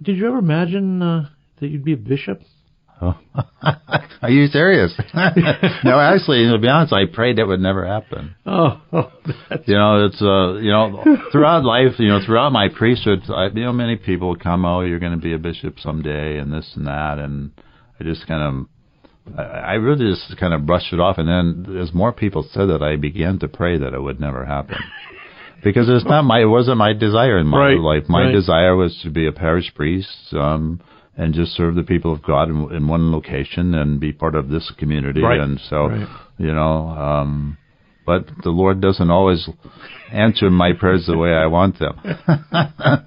Did 0.03 0.17
you 0.17 0.27
ever 0.29 0.39
imagine 0.39 1.03
uh, 1.03 1.29
that 1.61 1.69
you'd 1.69 1.85
be 1.85 1.95
a 1.95 1.97
bishop? 1.97 2.43
Oh. 3.03 3.19
Are 4.23 4.29
you 4.31 4.47
serious? 4.49 4.93
no, 5.15 5.99
actually, 5.99 6.47
to 6.51 6.59
be 6.61 6.69
honest, 6.69 6.93
I 6.93 7.07
prayed 7.07 7.39
that 7.39 7.47
would 7.47 7.61
never 7.61 7.87
happen. 7.87 8.35
Oh, 8.45 8.81
oh 8.93 9.11
You 9.67 9.75
know, 9.75 10.05
it's 10.07 10.21
uh, 10.21 10.59
you 10.59 10.71
know, 10.71 11.03
throughout 11.33 11.65
life, 11.65 11.99
you 11.99 12.09
know, 12.09 12.21
throughout 12.25 12.53
my 12.53 12.69
priesthood, 12.69 13.21
I, 13.31 13.47
you 13.47 13.65
know, 13.65 13.73
many 13.73 13.97
people 13.97 14.37
come, 14.37 14.67
oh, 14.67 14.83
you're 14.83 14.99
going 14.99 15.13
to 15.13 15.19
be 15.19 15.33
a 15.33 15.39
bishop 15.39 15.79
someday, 15.81 16.37
and 16.37 16.53
this 16.53 16.71
and 16.77 16.87
that, 16.87 17.19
and 17.19 17.53
I 18.01 18.05
just 18.05 18.27
kind 18.27 18.43
of, 19.29 19.39
I, 19.39 19.43
I 19.43 19.73
really 19.75 20.11
just 20.11 20.37
kind 20.39 20.55
of 20.55 20.67
brushed 20.67 20.93
it 20.93 21.01
off, 21.01 21.19
and 21.19 21.29
then 21.29 21.79
as 21.79 21.93
more 21.93 22.13
people 22.13 22.49
said 22.53 22.67
that, 22.67 22.83
I 22.83 22.97
began 22.97 23.39
to 23.41 23.49
pray 23.49 23.79
that 23.79 23.93
it 23.95 24.01
would 24.01 24.21
never 24.21 24.45
happen. 24.45 24.77
Because 25.63 25.91
it's 25.91 26.07
not 26.07 26.23
my, 26.23 26.41
it 26.41 26.47
wasn't 26.47 26.79
my 26.79 26.95
desire 26.95 27.37
in 27.39 27.47
my 27.47 27.59
Right, 27.59 27.79
life. 27.79 28.05
My 28.09 28.23
right. 28.25 28.33
desire 28.33 28.75
was 28.77 28.99
to 29.03 29.11
be 29.11 29.27
a 29.27 29.33
parish 29.33 29.71
priest, 29.75 30.09
um, 30.33 30.81
and 31.19 31.35
just 31.35 31.53
serve 31.53 31.75
the 31.75 31.83
people 31.83 32.15
of 32.15 32.23
God 32.23 32.49
in, 32.49 32.73
in 32.75 32.89
one 32.89 33.13
location 33.13 33.75
and 33.75 34.01
be 34.01 34.11
part 34.11 34.35
of 34.35 34.49
this 34.49 34.73
community. 34.79 35.21
Right, 35.21 35.39
And 35.39 35.61
so, 35.69 35.89
right. 35.89 36.09
you 36.39 36.55
know, 36.55 36.89
um, 36.89 37.59
but 38.07 38.25
the 38.43 38.49
Lord 38.49 38.81
doesn't 38.81 39.11
always 39.11 39.47
answer 40.11 40.49
my 40.49 40.73
prayers 40.73 41.05
the 41.07 41.19
way 41.19 41.35
I 41.35 41.45
want 41.45 41.79
them, 41.79 41.99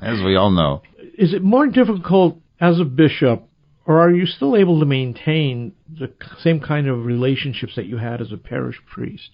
as 0.04 0.24
we 0.24 0.36
all 0.36 0.52
know. 0.52 0.84
Is 1.18 1.34
it 1.34 1.42
more 1.42 1.66
difficult 1.66 2.38
as 2.62 2.80
a 2.80 2.86
bishop, 2.86 3.48
or 3.86 4.00
are 4.00 4.12
you 4.12 4.26
still 4.26 4.56
able 4.56 4.80
to 4.80 4.86
maintain 4.86 5.74
the 5.90 6.12
same 6.40 6.60
kind 6.60 6.88
of 6.88 7.06
relationships 7.06 7.74
that 7.76 7.86
you 7.86 7.98
had 7.98 8.22
as 8.22 8.32
a 8.32 8.38
parish 8.38 8.78
priest? 8.92 9.32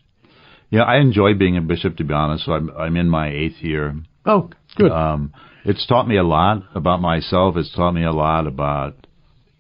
Yeah, 0.70 0.84
I 0.84 0.98
enjoy 0.98 1.34
being 1.34 1.58
a 1.58 1.62
bishop, 1.62 1.98
to 1.98 2.04
be 2.04 2.14
honest. 2.14 2.46
So 2.46 2.54
I'm 2.54 2.70
I'm 2.72 2.98
in 2.98 3.10
my 3.10 3.30
eighth 3.30 3.62
year. 3.62 3.96
Oh, 4.26 4.50
good. 4.76 4.92
Um, 4.92 5.34
it's 5.66 5.86
taught 5.88 6.08
me 6.08 6.18
a 6.18 6.24
lot 6.24 6.64
about 6.76 7.02
myself. 7.02 7.58
It's 7.58 7.74
taught 7.76 7.92
me 7.92 8.04
a 8.04 8.12
lot 8.12 8.48
about 8.48 9.08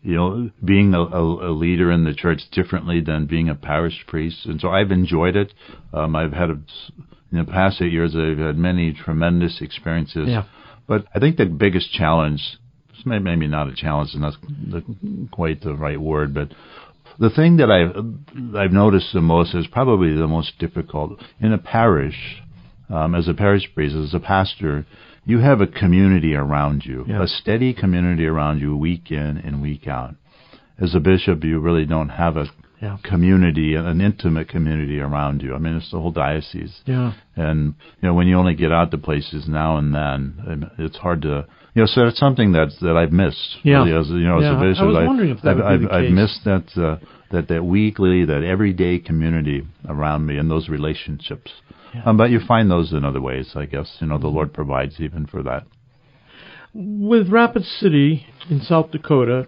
you 0.01 0.15
know 0.15 0.50
being 0.63 0.93
a, 0.93 1.01
a, 1.01 1.50
a 1.50 1.51
leader 1.51 1.91
in 1.91 2.03
the 2.03 2.13
church 2.13 2.41
differently 2.51 3.01
than 3.01 3.25
being 3.25 3.50
a 3.50 3.55
parish 3.55 4.05
priest, 4.08 4.46
and 4.46 4.62
so 4.62 4.69
I've 4.69 4.91
enjoyed 4.91 5.36
it. 5.36 5.53
Um, 5.93 6.15
I've 6.15 6.34
had 6.34 6.50
a, 6.51 6.60
in 7.31 7.38
the 7.38 7.46
past 7.46 7.81
eight 7.81 7.91
years, 7.91 8.15
I've 8.15 8.38
had 8.38 8.58
many 8.58 8.93
tremendous 8.93 9.62
experiences. 9.62 10.27
Yeah. 10.27 10.46
But 10.88 11.05
I 11.13 11.19
think 11.19 11.38
the 11.38 11.46
biggest 11.46 11.91
challenge, 11.93 12.41
maybe 13.06 13.48
not 13.48 13.68
a 13.68 13.75
challenge, 13.75 14.12
and 14.13 14.24
that's 14.24 14.38
the, 14.72 14.84
quite 15.32 15.62
the 15.62 15.74
right 15.75 16.00
word, 16.00 16.34
but 16.34 16.50
the 17.20 17.29
thing 17.29 17.58
that 17.58 17.70
I've 17.70 18.56
I've 18.56 18.72
noticed 18.72 19.12
the 19.13 19.22
most 19.22 19.53
is 19.53 19.68
probably 19.68 20.13
the 20.15 20.27
most 20.27 20.58
difficult 20.60 21.22
in 21.41 21.51
a 21.53 21.58
parish. 21.58 22.41
um, 22.89 23.13
as 23.13 23.27
a 23.27 23.34
parish 23.36 23.70
priest, 23.75 23.96
as 23.96 24.13
a 24.15 24.20
pastor, 24.20 24.84
you 25.25 25.38
have 25.39 25.62
a 25.62 25.68
community 25.68 26.34
around 26.34 26.84
you, 26.86 27.06
Yeah. 27.08 27.22
a 27.22 27.27
steady 27.27 27.72
community 27.74 28.25
around 28.25 28.62
you, 28.62 28.75
week 28.75 29.12
in 29.12 29.38
and 29.38 29.62
week 29.62 29.88
out. 29.88 30.15
As 30.79 30.96
a 30.96 31.00
bishop, 31.00 31.44
you 31.44 31.60
really 31.60 31.86
don't 31.86 32.10
have 32.10 32.36
a 32.38 32.48
Yeah. 32.82 32.98
community, 33.03 33.75
an 33.75 34.00
intimate 34.01 34.48
community 34.48 35.00
around 35.01 35.44
you. 35.44 35.53
I 35.53 35.58
mean, 35.60 35.75
it's 35.75 35.91
the 35.91 36.00
whole 36.00 36.12
diocese. 36.12 36.82
Yeah. 36.88 37.12
And 37.36 37.75
you 38.01 38.08
know, 38.08 38.13
when 38.15 38.27
you 38.27 38.38
only 38.38 38.56
get 38.56 38.72
out 38.72 38.89
to 38.91 38.98
places 38.98 39.48
now 39.48 39.77
and 39.77 39.94
then, 39.94 40.20
um, 40.48 40.72
it's 40.79 40.98
hard 40.98 41.22
to 41.24 41.46
you 41.76 41.82
know. 41.82 41.86
So 41.88 42.08
it's 42.08 42.20
something 42.20 42.52
that 42.54 42.70
that 42.82 42.96
I've 42.98 43.12
missed. 43.12 43.58
Yeah. 43.64 43.84
Really, 43.84 43.94
as 44.00 44.08
you 44.10 44.20
know, 44.28 44.40
Yeah, 44.40 44.52
as 44.52 44.56
I- 44.56 44.60
a 44.60 44.60
I 44.66 44.70
bishop, 44.70 44.88
was 44.88 44.96
I- 44.98 45.06
wondering 45.08 45.30
if 45.32 45.42
that 45.44 45.58
I've, 45.62 45.84
I've, 45.84 45.92
I've 45.92 46.12
missed 46.12 46.42
that 46.46 46.66
uh, 46.78 46.98
that 47.32 47.48
that 47.48 47.64
weekly, 47.66 48.26
that 48.26 48.44
everyday 48.44 49.00
community 49.00 49.64
around 49.88 50.26
me 50.26 50.38
and 50.38 50.50
those 50.50 50.70
relationships. 50.70 51.52
Yeah. 51.94 52.04
Um, 52.06 52.18
but 52.18 52.30
you 52.30 52.40
find 52.48 52.70
those 52.70 52.92
in 52.94 53.04
other 53.04 53.22
ways, 53.22 53.54
I 53.56 53.66
guess. 53.66 53.98
You 54.00 54.08
know, 54.08 54.18
the 54.20 54.28
Lord 54.28 54.54
provides 54.54 55.00
even 55.00 55.26
for 55.26 55.42
that. 55.44 55.64
With 56.74 57.30
Rapid 57.30 57.64
City 57.66 58.26
in 58.50 58.62
South 58.62 58.92
Dakota, 58.92 59.48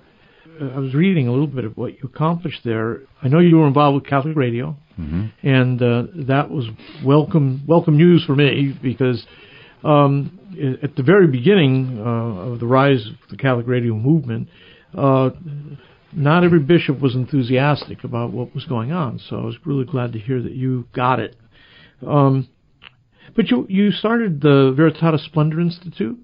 uh, 0.60 0.66
I 0.66 0.80
was 0.80 0.96
reading 0.96 1.28
a 1.28 1.32
little 1.32 1.46
bit 1.48 1.66
of 1.66 1.78
what 1.78 1.94
you 1.94 2.00
accomplished 2.12 2.62
there. 2.64 3.02
I 3.22 3.28
know 3.28 3.38
you 3.40 3.58
were 3.58 3.68
involved 3.68 3.96
with 3.96 4.06
Catholic 4.10 4.36
Radio, 4.36 4.76
hmm 4.96 5.28
and 5.44 5.82
uh, 5.82 6.04
that 6.28 6.50
was 6.50 6.66
welcome 7.06 7.62
welcome 7.68 7.96
news 7.98 8.24
for 8.26 8.36
me 8.36 8.76
because 8.82 9.24
um, 9.84 10.40
at 10.84 10.96
the 10.96 11.04
very 11.04 11.28
beginning 11.28 12.00
uh, 12.00 12.52
of 12.52 12.60
the 12.60 12.68
rise 12.68 13.06
of 13.08 13.30
the 13.30 13.38
Catholic 13.38 13.68
Radio 13.68 13.94
movement, 13.96 14.50
uh, 14.98 15.32
not 16.14 16.44
every 16.44 16.60
bishop 16.60 17.00
was 17.00 17.16
enthusiastic 17.16 18.04
about 18.04 18.32
what 18.32 18.54
was 18.54 18.66
going 18.66 18.92
on. 18.92 19.20
So 19.30 19.38
I 19.38 19.46
was 19.46 19.56
really 19.66 19.86
glad 19.86 20.14
to 20.14 20.20
hear 20.20 20.42
that 20.42 20.52
you 20.54 20.88
got 20.94 21.20
it. 21.20 21.36
Um, 22.06 22.50
but 23.36 23.50
you 23.50 23.66
you 23.70 23.92
started 23.92 24.42
the 24.42 24.76
Veritatis 24.78 25.26
Splendor 25.26 25.62
Institute. 25.62 26.20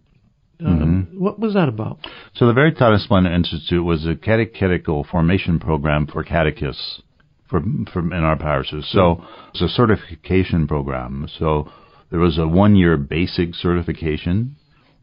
Um, 0.59 1.07
What 1.13 1.39
was 1.39 1.53
that 1.53 1.69
about? 1.69 1.99
So 2.33 2.47
the 2.47 2.53
Veritatis 2.53 3.03
Splendor 3.03 3.31
Institute 3.31 3.83
was 3.83 4.05
a 4.05 4.15
catechetical 4.15 5.03
formation 5.03 5.59
program 5.59 6.07
for 6.07 6.23
catechists 6.23 7.01
for, 7.49 7.61
for 7.93 7.99
in 7.99 8.23
our 8.23 8.37
parishes. 8.37 8.89
So 8.91 9.23
it's 9.49 9.61
a 9.61 9.69
certification 9.69 10.67
program. 10.67 11.27
So 11.39 11.71
there 12.09 12.19
was 12.19 12.37
a 12.37 12.47
one-year 12.47 12.97
basic 12.97 13.53
certification, 13.55 14.55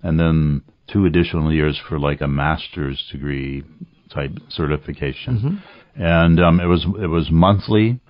and 0.02 0.18
then 0.18 0.62
two 0.92 1.04
additional 1.06 1.52
years 1.52 1.80
for 1.88 1.99
like 1.99 2.20
a 2.20 2.28
master's 2.28 3.02
degree 3.12 3.62
type 4.12 4.32
certification. 4.49 5.62
And 5.96 6.40
um, 6.40 6.61
it 6.61 6.66
was 6.66 6.84
it 7.00 7.06
was 7.06 7.28
monthly, 7.30 8.00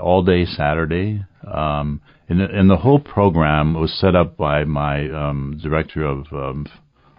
all 0.00 0.22
day 0.22 0.44
Saturday. 0.46 1.24
Um, 1.46 2.00
and, 2.28 2.40
the- 2.40 2.50
and 2.50 2.70
the 2.70 2.76
whole 2.78 3.00
program 3.00 3.74
was 3.74 3.92
set 3.92 4.14
up 4.14 4.36
by 4.36 4.64
my 4.64 5.08
um, 5.10 5.58
director 5.62 6.04
of 6.04 6.26
um, 6.32 6.66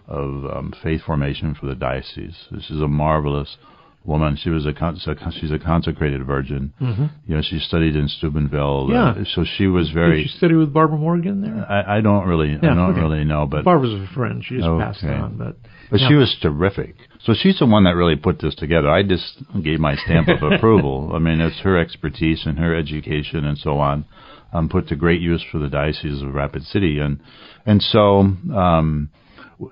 of 0.07 0.45
um, 0.45 0.73
faith 0.83 1.01
formation 1.05 1.55
for 1.55 1.65
the 1.67 1.75
diocese. 1.75 2.45
This 2.51 2.69
is 2.69 2.81
a 2.81 2.87
marvelous 2.87 3.57
woman. 4.05 4.38
She 4.41 4.50
was 4.50 4.65
a 4.65 4.74
con- 4.74 5.00
she's 5.39 5.51
a 5.51 5.59
consecrated 5.59 6.25
virgin. 6.25 6.74
Mm-hmm. 6.81 7.05
You 7.27 7.35
know, 7.35 7.41
she 7.41 7.59
studied 7.59 7.95
in 7.95 8.07
Steubenville. 8.07 8.89
Yeah. 8.91 9.09
uh, 9.09 9.24
so 9.33 9.43
she 9.57 9.67
was 9.67 9.89
very. 9.91 10.17
Did 10.17 10.31
you 10.31 10.38
study 10.38 10.55
with 10.55 10.74
Barbara 10.74 10.97
Morgan 10.97 11.41
there? 11.41 11.65
I, 11.69 11.97
I 11.97 12.01
don't 12.01 12.27
really, 12.27 12.55
I 12.55 12.65
don't 12.65 12.91
okay. 12.91 13.01
really 13.01 13.24
know, 13.24 13.45
but 13.45 13.63
Barbara's 13.65 13.93
a 13.93 14.13
friend. 14.13 14.43
She 14.43 14.57
just 14.57 14.67
passed 14.67 15.03
Okay. 15.03 15.13
on, 15.13 15.38
but 15.38 15.57
but 15.89 16.00
yeah. 16.00 16.07
she 16.09 16.15
was 16.15 16.35
terrific. 16.41 16.95
So 17.24 17.33
she's 17.33 17.59
the 17.59 17.65
one 17.65 17.85
that 17.85 17.95
really 17.95 18.15
put 18.15 18.39
this 18.39 18.55
together. 18.55 18.89
I 18.89 19.03
just 19.03 19.38
gave 19.63 19.79
my 19.79 19.95
stamp 19.95 20.27
of 20.27 20.43
approval. 20.51 21.12
I 21.13 21.19
mean, 21.19 21.41
it's 21.41 21.59
her 21.62 21.77
expertise 21.77 22.43
and 22.45 22.57
her 22.59 22.75
education 22.75 23.45
and 23.45 23.57
so 23.57 23.79
on, 23.79 24.05
um, 24.53 24.69
put 24.69 24.88
to 24.89 24.95
great 24.95 25.21
use 25.21 25.43
for 25.51 25.59
the 25.59 25.69
diocese 25.69 26.21
of 26.21 26.33
Rapid 26.33 26.63
City, 26.63 27.00
and 27.00 27.19
and 27.65 27.81
so 27.81 28.19
um, 28.19 29.09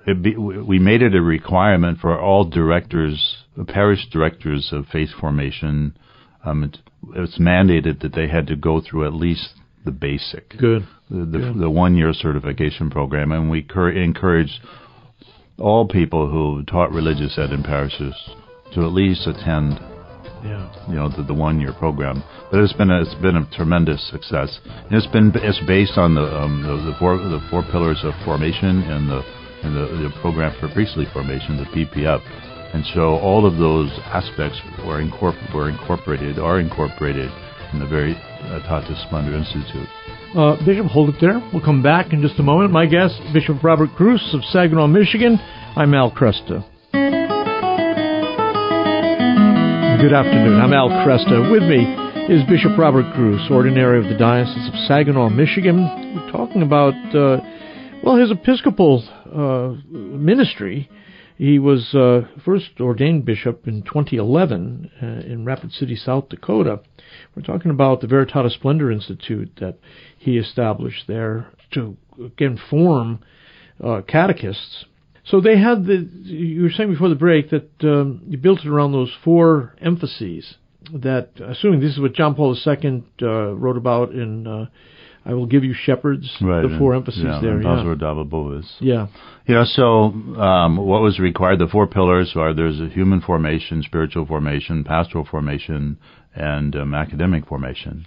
it 0.08 0.22
be, 0.22 0.36
we 0.36 0.80
made 0.80 1.02
it 1.02 1.16
a 1.16 1.22
requirement 1.22 2.00
for 2.00 2.20
all 2.20 2.46
directors, 2.46 3.38
parish 3.68 4.08
directors 4.12 4.70
of 4.72 4.86
faith 4.88 5.10
formation. 5.20 5.98
Um, 6.46 6.64
it, 6.64 6.78
it's 7.16 7.38
mandated 7.40 8.02
that 8.02 8.14
they 8.14 8.28
had 8.28 8.48
to 8.48 8.56
go 8.56 8.82
through 8.82 9.06
at 9.08 9.14
least 9.14 9.50
the 9.86 9.92
basic 9.92 10.58
good. 10.58 10.88
the, 11.10 11.26
the, 11.26 11.38
Good. 11.40 11.60
the 11.60 11.70
one 11.70 11.96
year 11.98 12.14
certification 12.14 12.90
program, 12.90 13.32
and 13.32 13.50
we 13.52 13.62
cur- 13.62 13.92
encourage 13.92 14.62
all 15.60 15.88
people 15.88 16.30
who 16.30 16.64
taught 16.64 16.92
religious 16.92 17.38
ed 17.38 17.52
in 17.52 17.64
parishes 17.64 18.16
to 18.74 18.82
at 18.82 18.92
least 18.94 19.28
attend, 19.28 19.74
Yeah. 20.44 20.72
you 20.90 20.96
know, 20.96 21.10
the, 21.10 21.24
the 21.24 21.34
one 21.34 21.60
year 21.60 21.74
program. 21.74 22.24
But 22.50 22.62
it's 22.62 22.74
been 22.74 22.90
a, 22.90 23.02
it's 23.02 23.14
been 23.16 23.36
a 23.36 23.46
tremendous 23.56 24.10
success. 24.10 24.58
And 24.66 24.94
it's 24.94 25.08
been 25.08 25.32
it's 25.36 25.60
based 25.68 25.98
on 25.98 26.16
the 26.16 26.22
um, 26.24 26.64
the, 26.64 26.92
the 26.92 26.96
four 27.00 27.18
the 27.18 27.40
four 27.52 27.64
pillars 27.72 28.00
of 28.04 28.14
formation 28.26 28.82
and 28.84 29.10
the 29.10 29.22
and 29.64 29.76
the, 29.76 30.10
the 30.10 30.14
program 30.22 30.56
for 30.60 30.68
priestly 30.70 31.06
formation, 31.14 31.58
the 31.58 31.66
PPF. 31.66 32.22
And 32.74 32.84
so 32.94 33.18
all 33.22 33.46
of 33.46 33.58
those 33.58 33.92
aspects 34.06 34.60
were, 34.86 34.98
incorpor- 35.02 35.54
were 35.54 35.70
incorporated, 35.70 36.40
are 36.40 36.60
incorporated 36.60 37.30
in 37.72 37.80
the 37.80 37.86
very 37.86 38.16
uh, 38.16 38.60
Tata 38.66 38.96
Splendor 39.06 39.36
Institute. 39.36 39.88
Uh, 40.36 40.58
Bishop, 40.66 40.88
hold 40.88 41.10
it 41.10 41.22
there. 41.22 41.40
We'll 41.54 41.64
come 41.64 41.84
back 41.84 42.14
in 42.14 42.22
just 42.22 42.40
a 42.40 42.44
moment. 42.44 42.72
My 42.72 42.88
guest, 42.88 43.14
Bishop 43.32 43.64
Robert 43.64 43.90
Gruss 43.96 44.34
of 44.34 44.44
Saginaw, 44.46 44.88
Michigan. 44.88 45.38
I'm 45.76 45.94
Al 45.94 46.10
Kresta. 46.10 46.66
Good 50.02 50.14
afternoon. 50.14 50.60
I'm 50.60 50.74
Al 50.74 50.90
Kresta. 51.06 51.52
With 51.52 51.64
me 51.64 51.86
is 52.34 52.44
Bishop 52.50 52.76
Robert 52.78 53.06
Gruss, 53.14 53.52
ordinary 53.52 54.00
of 54.00 54.06
the 54.06 54.18
Diocese 54.18 54.68
of 54.68 54.74
Saginaw, 54.88 55.30
Michigan. 55.30 55.78
We're 56.16 56.32
talking 56.32 56.64
about, 56.64 56.94
uh, 57.16 57.38
well, 58.04 58.18
his 58.18 58.32
Episcopal 58.32 59.04
uh, 59.32 59.76
ministry. 59.96 60.90
He 61.44 61.60
was 61.60 61.94
uh, 61.94 62.22
first 62.46 62.80
ordained 62.80 63.26
bishop 63.26 63.68
in 63.68 63.82
2011 63.82 64.92
uh, 65.02 65.06
in 65.30 65.44
Rapid 65.44 65.74
City, 65.74 65.94
South 65.94 66.30
Dakota. 66.30 66.80
We're 67.36 67.44
talking 67.44 67.70
about 67.70 68.00
the 68.00 68.08
Veritatis 68.08 68.54
Splendor 68.54 68.90
Institute 68.90 69.52
that 69.60 69.78
he 70.18 70.38
established 70.38 71.04
there 71.06 71.48
to 71.74 71.98
again 72.24 72.58
form 72.70 73.20
uh, 73.84 74.04
catechists. 74.08 74.86
So 75.26 75.42
they 75.42 75.58
had 75.58 75.86
the. 75.86 76.10
You 76.24 76.64
were 76.64 76.70
saying 76.70 76.92
before 76.92 77.10
the 77.10 77.16
break 77.16 77.50
that 77.50 77.70
um, 77.82 78.22
you 78.30 78.38
built 78.38 78.60
it 78.60 78.70
around 78.70 78.94
those 78.94 79.12
four 79.26 79.76
emphases. 79.82 80.56
That 80.94 81.32
assuming 81.42 81.82
this 81.82 81.92
is 81.92 82.00
what 82.00 82.14
John 82.14 82.36
Paul 82.36 82.56
II 82.56 83.04
uh, 83.22 83.54
wrote 83.54 83.76
about 83.76 84.12
in 84.14 84.48
uh, 84.48 84.68
"I 85.26 85.34
Will 85.34 85.46
Give 85.46 85.64
You 85.64 85.74
Shepherds," 85.74 86.38
the 86.40 86.76
four 86.80 86.94
and- 86.94 87.02
emphases 87.02 87.24
yeah, 87.24 87.40
there. 87.42 87.54
and 87.56 87.64
Yeah. 87.64 87.84
Were 87.84 87.96
yeah, 88.80 89.08
You 89.48 89.56
know, 89.56 89.64
so 89.66 89.88
um, 90.40 90.78
what 90.78 91.02
was 91.02 91.20
required? 91.20 91.60
The 91.60 91.68
four 91.68 91.88
pillars 91.88 92.34
are 92.36 92.54
there's 92.54 92.80
a 92.80 92.88
human 92.90 93.22
formation, 93.22 93.84
spiritual 93.84 94.26
formation, 94.26 94.84
pastoral 94.84 95.26
formation, 95.26 95.98
and 96.36 96.76
um, 96.76 96.94
academic 96.94 97.46
formation. 97.48 98.06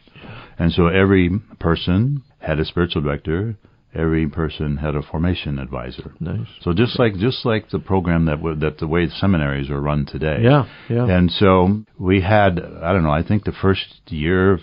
And 0.59 0.73
so 0.73 0.87
every 0.89 1.31
person 1.59 2.23
had 2.39 2.59
a 2.59 2.65
spiritual 2.65 3.03
director. 3.03 3.57
Every 3.95 4.29
person 4.29 4.77
had 4.77 4.95
a 4.95 5.01
formation 5.01 5.59
advisor. 5.59 6.13
nice. 6.21 6.47
So 6.61 6.75
just 6.75 6.99
like 6.99 7.17
just 7.17 7.47
like 7.47 7.71
the 7.71 7.79
program 7.79 8.27
that 8.27 8.37
w- 8.37 8.57
that 8.57 8.77
the 8.79 8.87
way 8.87 9.09
seminaries 9.09 9.71
are 9.71 9.81
run 9.81 10.05
today. 10.05 10.41
Yeah, 10.43 10.67
yeah. 10.91 11.07
And 11.07 11.31
so 11.31 11.83
we 11.99 12.21
had, 12.21 12.61
I 12.83 12.93
don't 12.93 13.05
know, 13.05 13.11
I 13.11 13.23
think 13.23 13.45
the 13.45 13.53
first 13.53 13.87
year 14.09 14.59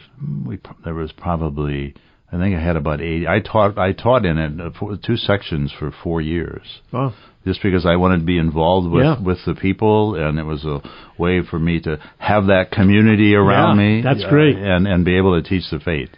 we 0.45 0.59
there 0.83 0.93
was 0.93 1.11
probably, 1.13 1.95
I 2.33 2.37
think 2.39 2.55
I 2.55 2.59
had 2.61 2.75
about 2.75 2.99
eighty. 3.01 3.27
I 3.27 3.39
taught 3.39 3.77
I 3.77 3.91
taught 3.93 4.25
in 4.25 4.37
it 4.39 4.59
uh, 4.59 4.69
for 4.79 4.97
two 4.97 5.17
sections 5.17 5.71
for 5.77 5.91
four 6.03 6.19
years, 6.21 6.63
Wow. 6.91 7.13
just 7.45 7.61
because 7.61 7.85
I 7.85 7.95
wanted 7.97 8.19
to 8.19 8.25
be 8.25 8.37
involved 8.39 8.89
with 8.91 9.03
Yeah. 9.05 9.21
with 9.21 9.39
the 9.45 9.53
people, 9.55 10.15
and 10.15 10.39
it 10.39 10.43
was 10.43 10.65
a 10.65 10.81
way 11.17 11.41
for 11.43 11.59
me 11.59 11.79
to 11.81 11.99
have 12.17 12.47
that 12.47 12.71
community 12.71 13.35
around 13.35 13.77
Yeah, 13.79 13.83
me. 13.85 14.01
that's 14.01 14.23
uh, 14.23 14.29
great. 14.29 14.57
and 14.57 14.87
and 14.87 15.05
be 15.05 15.15
able 15.17 15.39
to 15.41 15.47
teach 15.47 15.69
the 15.69 15.79
faith. 15.79 16.09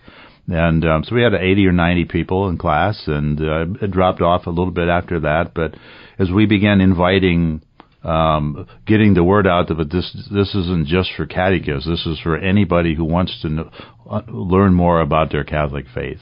And 0.47 0.85
um, 0.85 1.03
so 1.03 1.15
we 1.15 1.23
had 1.23 1.33
80 1.33 1.65
or 1.65 1.71
90 1.71 2.05
people 2.05 2.49
in 2.49 2.57
class, 2.59 3.07
and 3.07 3.41
uh, 3.41 3.65
it 3.81 3.89
dropped 3.91 4.21
off 4.21 4.45
a 4.45 4.51
little 4.51 4.71
bit 4.71 4.87
after 4.89 5.19
that. 5.21 5.53
But 5.55 5.73
as 6.19 6.29
we 6.31 6.45
began 6.45 6.81
inviting, 6.81 7.61
um, 8.05 8.67
getting 8.85 9.13
the 9.13 9.23
word 9.23 9.47
out 9.47 9.67
that 9.67 9.89
this 9.91 10.11
this 10.31 10.53
isn't 10.55 10.87
just 10.87 11.11
for 11.17 11.25
catechists. 11.25 11.89
This 11.89 12.05
is 12.05 12.19
for 12.21 12.37
anybody 12.37 12.95
who 12.95 13.03
wants 13.03 13.41
to 13.41 13.49
know, 13.49 13.71
uh, 14.09 14.21
learn 14.27 14.73
more 14.73 15.01
about 15.01 15.31
their 15.31 15.43
Catholic 15.43 15.85
faith 15.93 16.21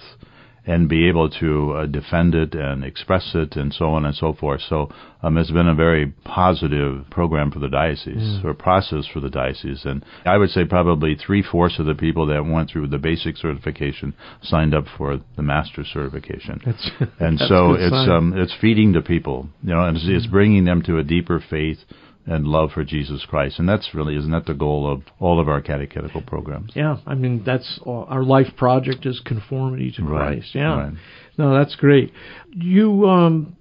and 0.65 0.87
be 0.87 1.09
able 1.09 1.29
to 1.29 1.73
uh, 1.73 1.85
defend 1.85 2.33
it 2.33 2.55
and 2.55 2.83
express 2.83 3.31
it 3.35 3.55
and 3.55 3.73
so 3.73 3.85
on 3.87 4.05
and 4.05 4.15
so 4.15 4.33
forth. 4.33 4.61
So 4.69 4.89
um, 5.21 5.37
it's 5.37 5.51
been 5.51 5.67
a 5.67 5.75
very 5.75 6.13
positive 6.23 7.09
program 7.09 7.51
for 7.51 7.59
the 7.59 7.67
diocese 7.67 8.39
or 8.43 8.53
process 8.53 9.05
for 9.11 9.19
the 9.19 9.29
diocese. 9.29 9.83
And 9.83 10.05
I 10.25 10.37
would 10.37 10.49
say 10.49 10.63
probably 10.63 11.15
three 11.15 11.43
fourths 11.43 11.79
of 11.79 11.85
the 11.85 11.95
people 11.95 12.27
that 12.27 12.45
went 12.45 12.69
through 12.69 12.87
the 12.87 12.97
basic 12.97 13.35
certification 13.37 14.13
signed 14.41 14.73
up 14.73 14.85
for 14.97 15.19
the 15.35 15.41
master 15.41 15.83
certification. 15.83 16.61
That's 16.65 16.91
and 17.19 17.37
that's 17.37 17.49
so 17.49 17.73
it's 17.73 18.09
um 18.09 18.33
it's 18.35 18.55
feeding 18.61 18.93
the 18.93 19.01
people, 19.01 19.49
you 19.63 19.73
know, 19.73 19.85
and 19.85 19.97
it's, 19.97 20.05
it's 20.07 20.27
bringing 20.27 20.63
them 20.63 20.81
to 20.83 20.97
a 20.97 21.03
deeper 21.03 21.43
faith 21.49 21.79
and 22.25 22.45
love 22.47 22.71
for 22.71 22.83
Jesus 22.83 23.25
Christ, 23.27 23.59
and 23.59 23.67
that's 23.67 23.89
really 23.93 24.15
isn't 24.15 24.31
that 24.31 24.45
the 24.45 24.53
goal 24.53 24.89
of 24.91 25.01
all 25.19 25.39
of 25.41 25.49
our 25.49 25.61
catechetical 25.61 26.21
programs? 26.21 26.71
Yeah, 26.75 26.97
I 27.05 27.15
mean 27.15 27.43
that's 27.45 27.79
all, 27.83 28.05
our 28.09 28.23
life 28.23 28.47
project 28.57 29.05
is 29.05 29.19
conformity 29.25 29.91
to 29.97 30.03
Right, 30.03 30.37
Christ. 30.37 30.55
Yeah. 30.55 30.77
right. 30.77 30.93
No, 31.37 31.57
that's 31.57 31.75
great. 31.75 32.13
You 32.51 33.05
um, 33.09 33.57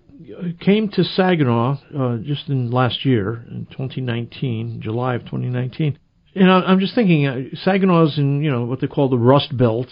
came 0.61 0.88
to 0.90 1.02
Saginaw 1.02 1.76
uh, 1.99 2.16
just 2.19 2.49
in 2.49 2.71
last 2.71 3.04
year, 3.04 3.45
in 3.50 3.66
2019, 3.71 4.81
July 4.83 5.14
of 5.16 5.23
2019. 5.23 5.99
And 6.35 6.50
I'm 6.50 6.78
just 6.81 6.95
thinking, 6.95 7.26
uh, 7.26 7.37
Saginaw's 7.64 8.16
in 8.19 8.42
you 8.42 8.50
know 8.50 8.64
what 8.64 8.81
they 8.81 8.87
call 8.87 9.09
the 9.09 9.19
Rust 9.19 9.57
Belt. 9.57 9.88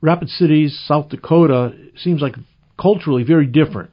Rapid 0.00 0.28
Cities, 0.28 0.78
South 0.86 1.08
Dakota, 1.08 1.72
seems 1.96 2.20
like 2.20 2.34
culturally 2.80 3.22
very 3.22 3.46
different 3.46 3.90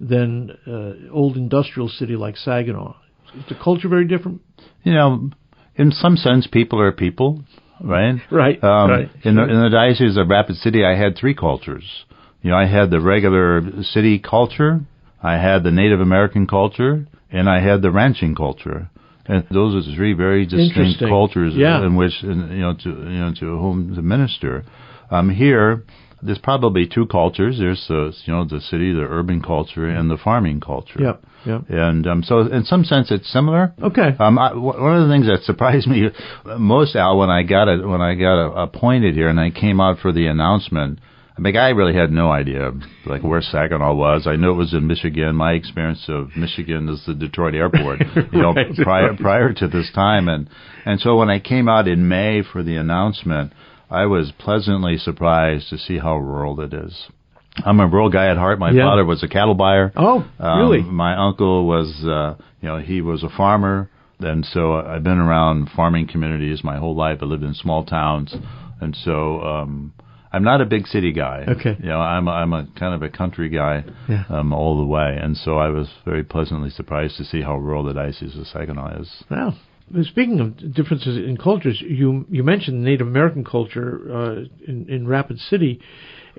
than 0.00 0.50
uh, 0.66 1.12
old 1.14 1.36
industrial 1.36 1.88
city 1.88 2.16
like 2.16 2.36
Saginaw. 2.36 2.96
Is 3.36 3.44
the 3.48 3.54
culture 3.54 3.88
very 3.88 4.06
different? 4.06 4.40
You 4.82 4.94
know, 4.94 5.30
in 5.76 5.90
some 5.92 6.16
sense, 6.16 6.46
people 6.46 6.80
are 6.80 6.92
people, 6.92 7.42
right? 7.82 8.16
Right. 8.30 8.62
Um, 8.62 8.90
right. 8.90 9.10
In, 9.24 9.36
the, 9.36 9.42
in 9.42 9.62
the 9.62 9.70
diocese 9.70 10.16
of 10.16 10.28
Rapid 10.28 10.56
City, 10.56 10.84
I 10.84 10.96
had 10.96 11.16
three 11.16 11.34
cultures. 11.34 12.04
You 12.42 12.50
know, 12.50 12.56
I 12.56 12.66
had 12.66 12.90
the 12.90 13.00
regular 13.00 13.62
city 13.82 14.18
culture, 14.18 14.80
I 15.22 15.34
had 15.34 15.62
the 15.62 15.70
Native 15.70 16.00
American 16.00 16.46
culture, 16.46 17.06
and 17.30 17.48
I 17.48 17.60
had 17.60 17.82
the 17.82 17.90
ranching 17.90 18.34
culture. 18.34 18.90
And 19.26 19.44
those 19.52 19.74
are 19.86 19.94
three 19.94 20.12
very 20.14 20.44
distinct 20.46 20.98
cultures 20.98 21.54
Yeah. 21.54 21.86
in 21.86 21.94
which, 21.94 22.22
in, 22.24 22.50
you 22.50 22.58
know, 22.58 22.74
to 22.74 22.88
you 22.88 23.20
know 23.20 23.32
to 23.38 23.46
whom 23.58 23.94
to 23.94 24.02
minister. 24.02 24.64
Um, 25.12 25.30
here, 25.30 25.84
there's 26.22 26.38
probably 26.38 26.88
two 26.92 27.06
cultures. 27.06 27.58
There's 27.58 27.84
the 27.88 28.12
you 28.24 28.32
know 28.32 28.44
the 28.44 28.60
city, 28.60 28.92
the 28.92 29.06
urban 29.08 29.40
culture, 29.40 29.88
and 29.88 30.10
the 30.10 30.16
farming 30.16 30.60
culture. 30.60 31.00
Yep. 31.00 31.22
Yep. 31.46 31.62
And 31.68 32.06
um, 32.06 32.22
so, 32.22 32.40
in 32.40 32.64
some 32.64 32.84
sense, 32.84 33.10
it's 33.10 33.30
similar. 33.32 33.72
Okay. 33.82 34.14
Um, 34.18 34.38
I, 34.38 34.50
w- 34.50 34.80
one 34.82 34.96
of 34.96 35.08
the 35.08 35.12
things 35.12 35.26
that 35.26 35.42
surprised 35.44 35.86
me 35.94 36.08
most, 36.58 36.94
Al, 36.96 37.18
when 37.18 37.30
I 37.30 37.42
got 37.42 37.68
it, 37.68 37.86
when 37.86 38.00
I 38.00 38.14
got 38.14 38.38
a, 38.46 38.62
appointed 38.62 39.14
here, 39.14 39.28
and 39.28 39.40
I 39.40 39.50
came 39.50 39.80
out 39.80 39.98
for 40.00 40.12
the 40.12 40.26
announcement. 40.26 41.00
I 41.36 41.40
mean, 41.40 41.56
I 41.56 41.70
really 41.70 41.94
had 41.94 42.12
no 42.12 42.30
idea 42.30 42.72
like 43.06 43.22
where 43.22 43.40
Saginaw 43.40 43.94
was. 43.94 44.26
I 44.26 44.36
knew 44.36 44.50
it 44.50 44.56
was 44.56 44.74
in 44.74 44.86
Michigan. 44.86 45.34
My 45.34 45.52
experience 45.52 46.04
of 46.08 46.36
Michigan 46.36 46.90
is 46.90 47.02
the 47.06 47.14
Detroit 47.14 47.54
airport. 47.54 48.00
You 48.32 48.42
know, 48.42 48.52
Right. 48.52 48.76
prior 48.76 49.16
prior 49.16 49.52
to 49.54 49.66
this 49.68 49.90
time, 49.94 50.28
and 50.28 50.48
and 50.84 51.00
so 51.00 51.16
when 51.16 51.30
I 51.30 51.38
came 51.40 51.68
out 51.70 51.88
in 51.88 52.06
May 52.06 52.42
for 52.42 52.62
the 52.62 52.76
announcement, 52.76 53.52
I 53.90 54.04
was 54.06 54.30
pleasantly 54.38 54.98
surprised 54.98 55.70
to 55.70 55.78
see 55.78 55.98
how 55.98 56.18
rural 56.18 56.60
it 56.60 56.74
is. 56.74 57.06
I'm 57.64 57.80
a 57.80 57.86
rural 57.86 58.08
guy 58.08 58.28
at 58.28 58.36
heart. 58.36 58.58
My 58.58 58.70
Yeah. 58.70 58.84
father 58.86 59.04
was 59.04 59.22
a 59.22 59.28
cattle 59.28 59.54
buyer. 59.54 59.92
Oh, 59.96 60.24
Um, 60.40 60.58
really? 60.58 60.82
My 60.82 61.14
uncle 61.16 61.66
was, 61.66 62.04
uh, 62.04 62.34
you 62.60 62.68
know, 62.68 62.78
he 62.78 63.00
was 63.02 63.22
a 63.22 63.28
farmer, 63.28 63.88
and 64.20 64.44
so 64.46 64.74
I've 64.76 65.02
been 65.04 65.18
around 65.18 65.70
farming 65.70 66.06
communities 66.06 66.64
my 66.64 66.76
whole 66.78 66.94
life. 66.94 67.18
I 67.22 67.26
lived 67.26 67.42
in 67.42 67.54
small 67.54 67.84
towns, 67.84 68.34
and 68.80 68.96
so 68.96 69.42
um, 69.42 69.92
I'm 70.32 70.44
not 70.44 70.60
a 70.62 70.64
big 70.64 70.86
city 70.86 71.12
guy. 71.12 71.44
Okay. 71.46 71.76
You 71.78 71.88
know, 71.88 72.00
I'm 72.00 72.26
I'm 72.28 72.52
a 72.54 72.66
kind 72.78 72.94
of 72.94 73.02
a 73.02 73.10
country 73.10 73.48
guy 73.50 73.84
Yeah. 74.08 74.24
um, 74.30 74.52
all 74.54 74.78
the 74.78 74.86
way, 74.86 75.18
and 75.20 75.36
so 75.36 75.58
I 75.58 75.68
was 75.68 75.88
very 76.06 76.24
pleasantly 76.24 76.70
surprised 76.70 77.16
to 77.18 77.24
see 77.24 77.42
how 77.42 77.56
rural 77.58 77.84
the 77.84 77.92
diocese 77.92 78.36
of 78.38 78.46
Saginaw 78.46 79.00
is. 79.00 79.24
Well, 79.30 79.54
speaking 80.04 80.40
of 80.40 80.72
differences 80.74 81.18
in 81.18 81.36
cultures, 81.36 81.82
you 81.82 82.24
you 82.30 82.42
mentioned 82.42 82.82
Native 82.82 83.06
American 83.06 83.44
culture 83.44 84.00
uh, 84.10 84.34
in, 84.66 84.86
in 84.88 85.06
Rapid 85.06 85.38
City, 85.38 85.80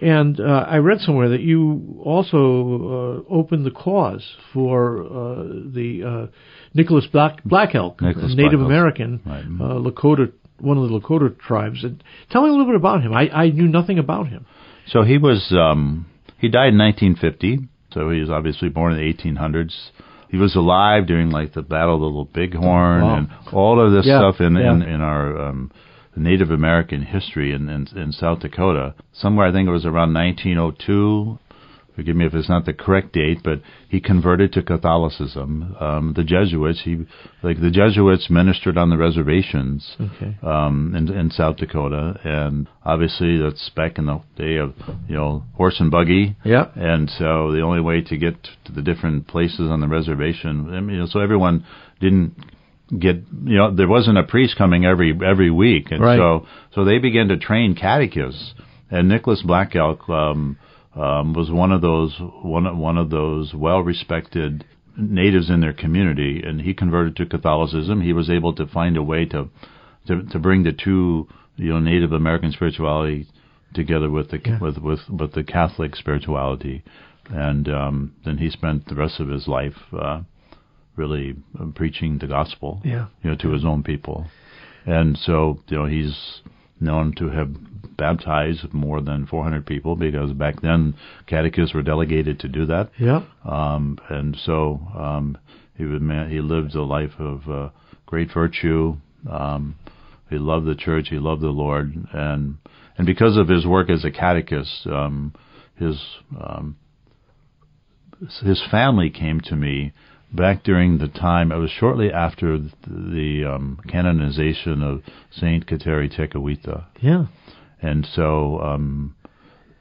and 0.02 0.40
uh, 0.40 0.66
I 0.68 0.78
read 0.78 1.00
somewhere 1.02 1.30
that 1.30 1.42
you 1.42 2.02
also 2.04 3.24
uh, 3.30 3.34
opened 3.34 3.66
the 3.66 3.72
cause 3.72 4.24
for 4.54 5.04
uh, 5.04 5.44
the 5.74 6.04
uh, 6.30 6.32
Nicholas 6.74 7.06
Black 7.12 7.44
Black 7.44 7.76
Elk, 7.76 8.02
Nicholas 8.02 8.34
Native 8.36 8.60
Black. 8.60 8.66
American 8.68 9.22
Right. 9.26 9.44
uh, 9.46 9.76
Lakota, 9.80 10.32
one 10.60 10.78
of 10.78 10.90
the 10.90 11.00
Lakota 11.00 11.38
tribes. 11.40 11.84
And 11.84 12.04
tell 12.32 12.42
me 12.44 12.50
a 12.50 12.52
little 12.52 12.66
bit 12.68 12.76
about 12.76 13.02
him. 13.04 13.14
I, 13.14 13.30
I 13.30 13.50
knew 13.50 13.68
nothing 13.68 14.00
about 14.00 14.28
him. 14.28 14.46
So 14.88 15.04
he 15.04 15.18
was 15.18 15.52
um, 15.52 16.08
he 16.40 16.50
died 16.50 16.74
in 16.74 16.78
1950. 16.80 17.70
So 17.94 18.10
he 18.10 18.20
was 18.20 18.30
obviously 18.30 18.70
born 18.70 18.94
in 18.94 19.00
the 19.00 19.14
1800s. 19.14 19.74
He 20.30 20.38
was 20.38 20.56
alive 20.56 21.06
during 21.06 21.30
like 21.30 21.54
the 21.54 21.62
Battle 21.62 21.94
of 21.94 22.00
the 22.02 22.06
Little 22.08 22.26
Bighorn 22.26 23.02
Wow. 23.04 23.16
and 23.18 23.28
all 23.54 23.80
of 23.80 23.92
this 23.94 24.08
Yeah, 24.08 24.20
stuff 24.20 24.42
in, 24.42 24.58
in 24.58 24.82
in 24.82 25.00
our 25.02 25.40
um, 25.50 25.72
Native 26.16 26.52
American 26.52 27.02
history 27.04 27.54
in, 27.54 27.70
in 27.70 27.88
in 27.96 28.12
South 28.12 28.40
Dakota. 28.40 28.94
Somewhere 29.14 29.48
I 29.48 29.52
think 29.52 29.68
it 29.68 29.72
was 29.72 29.86
around 29.86 30.14
1902. 30.14 31.40
Forgive 31.96 32.16
me 32.16 32.26
if 32.26 32.34
it's 32.34 32.50
not 32.50 32.66
the 32.66 32.74
correct 32.74 33.14
date, 33.14 33.42
but 33.44 33.62
he 33.88 34.02
converted 34.02 34.52
to 34.54 34.64
Catholicism. 34.64 35.76
Um, 35.80 36.14
the 36.16 36.24
Jesuits, 36.24 36.82
he 36.84 37.06
like 37.44 37.62
the 37.62 37.70
Jesuits 37.70 38.32
ministered 38.32 38.80
on 38.80 38.90
the 38.90 38.98
reservations 38.98 39.96
Okay. 40.02 40.36
um, 40.42 40.96
in, 40.96 41.12
in 41.14 41.30
South 41.30 41.58
Dakota, 41.58 42.20
and 42.24 42.68
obviously 42.84 43.38
that's 43.38 43.70
back 43.76 44.00
in 44.00 44.08
the 44.08 44.20
day 44.36 44.56
of 44.58 44.74
you 45.08 45.16
know 45.16 45.44
horse 45.54 45.80
and 45.80 45.92
buggy, 45.92 46.36
Yeah. 46.44 46.66
and 46.76 47.12
so 47.12 47.52
the 47.52 47.62
only 47.62 47.82
way 47.82 48.02
to 48.02 48.18
get 48.18 48.42
to 48.66 48.72
the 48.72 48.82
different 48.82 49.28
places 49.28 49.70
on 49.70 49.80
the 49.80 49.88
reservation, 49.88 50.74
I 50.74 50.80
mean, 50.82 50.96
you 50.96 51.02
know, 51.02 51.06
so 51.08 51.20
everyone 51.20 51.64
didn't 52.00 52.34
get 53.00 53.18
you 53.46 53.58
know 53.58 53.74
there 53.76 53.88
wasn't 53.88 54.18
a 54.18 54.24
priest 54.24 54.56
coming 54.58 54.86
every 54.86 55.18
every 55.26 55.50
week, 55.52 55.92
and 55.92 56.02
Right. 56.02 56.18
so 56.18 56.48
so 56.74 56.84
they 56.86 57.00
began 57.00 57.28
to 57.30 57.38
train 57.38 57.76
catechists, 57.76 58.54
and 58.92 59.08
Nicholas 59.08 59.42
Black 59.42 59.76
Elk 59.76 60.08
um, 60.10 60.58
um, 60.96 61.34
was 61.34 61.50
one 61.52 61.72
of 61.72 61.82
those 61.82 62.16
one 62.20 62.78
one 62.78 62.98
of 62.98 63.10
those 63.10 63.54
well 63.54 63.82
respected 63.82 64.66
natives 64.98 65.50
in 65.50 65.60
their 65.62 65.74
community, 65.74 66.42
and 66.46 66.62
he 66.62 66.74
converted 66.74 67.16
to 67.18 67.26
Catholicism. 67.26 68.02
He 68.02 68.14
was 68.14 68.30
able 68.30 68.54
to 68.54 68.68
find 68.68 68.96
a 68.98 69.04
way 69.04 69.26
to 69.26 69.50
to, 70.08 70.24
to 70.24 70.40
bring 70.40 70.64
the 70.64 70.72
two 70.74 71.28
you 71.56 71.70
know 71.74 71.80
Native 71.80 72.12
American 72.12 72.52
spirituality 72.52 73.28
together 73.74 74.10
with 74.10 74.30
the 74.30 74.40
Yeah. 74.46 74.60
with 74.60 74.78
with 74.78 75.10
with 75.10 75.32
the 75.34 75.44
Catholic 75.44 75.96
spirituality, 75.96 76.84
and 77.30 77.68
um, 77.70 78.14
then 78.26 78.38
he 78.38 78.50
spent 78.50 78.88
the 78.88 78.96
rest 78.96 79.20
of 79.20 79.30
his 79.30 79.48
life 79.48 79.78
uh, 79.98 80.22
really 80.96 81.36
uh, 81.60 81.66
preaching 81.76 82.20
the 82.20 82.28
gospel, 82.28 82.82
Yeah. 82.84 83.08
you 83.24 83.30
know, 83.32 83.36
to 83.38 83.50
his 83.52 83.66
own 83.66 83.84
people, 83.84 84.28
and 84.86 85.18
so 85.18 85.60
you 85.68 85.78
know 85.78 85.86
he's 85.86 86.42
known 86.80 87.14
to 87.16 87.30
have 87.30 87.50
baptized 87.98 88.74
more 88.74 89.00
than 89.02 89.26
400 89.26 89.66
people 89.66 89.96
because 89.96 90.32
back 90.34 90.62
then 90.62 90.96
catechists 91.28 91.74
were 91.74 91.84
delegated 91.84 92.40
to 92.40 92.48
do 92.48 92.66
that. 92.66 92.90
Yeah. 93.00 93.22
Um, 93.46 93.98
and 94.10 94.36
so 94.36 94.82
um, 94.98 95.38
he 95.78 95.86
would 95.86 96.02
man, 96.02 96.30
he 96.30 96.42
lived 96.42 96.76
a 96.76 96.84
life 96.84 97.14
of 97.20 97.50
uh, 97.50 97.70
great 98.06 98.30
virtue. 98.34 98.98
Um, 99.30 99.76
he 100.30 100.38
loved 100.38 100.66
the 100.66 100.76
church. 100.76 101.08
He 101.10 101.18
loved 101.20 101.42
the 101.42 101.50
Lord, 101.50 101.94
and 102.14 102.58
and 102.98 103.06
because 103.08 103.38
of 103.38 103.48
his 103.48 103.66
work 103.66 103.90
as 103.90 104.04
a 104.04 104.12
catechist, 104.12 104.86
um, 104.88 105.34
his 105.76 106.02
um, 106.40 106.76
his 108.44 108.62
family 108.72 109.10
came 109.10 109.42
to 109.42 109.56
me 109.56 109.94
back 110.34 110.64
during 110.64 110.98
the 110.98 111.08
time. 111.08 111.52
It 111.52 111.58
was 111.58 111.70
shortly 111.70 112.12
after 112.12 112.58
the, 112.58 112.72
the 112.88 113.52
um, 113.54 113.80
canonization 113.88 114.82
of 114.82 115.02
Saint 115.32 115.68
Kateri 115.68 116.12
Tekakwitha. 116.12 116.86
Yeah. 117.00 117.26
And 117.82 118.08
so 118.16 118.60
um, 118.62 119.16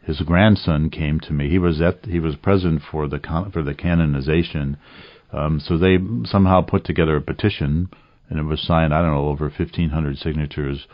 his 0.05 0.21
grandson 0.21 0.91
came 0.91 1.21
to 1.21 1.33
me. 1.33 1.49
He 1.49 1.59
was 1.59 1.81
at 1.81 2.05
he 2.05 2.19
was 2.19 2.37
present 2.37 2.83
for 2.91 3.09
the 3.09 3.19
con- 3.19 3.51
for 3.53 3.63
the 3.63 3.75
canonization. 3.75 4.77
Um, 5.33 5.61
so 5.61 5.79
they 5.79 5.99
somehow 6.25 6.61
put 6.61 6.85
together 6.85 7.17
a 7.17 7.23
petition, 7.23 7.89
and 8.29 8.39
it 8.39 8.43
was 8.43 8.61
signed. 8.61 8.93
I 8.93 9.01
don't 9.01 9.13
know 9.13 9.29
over 9.29 9.49
fifteen 9.51 9.91
hundred 9.91 10.19
signatures, 10.19 10.87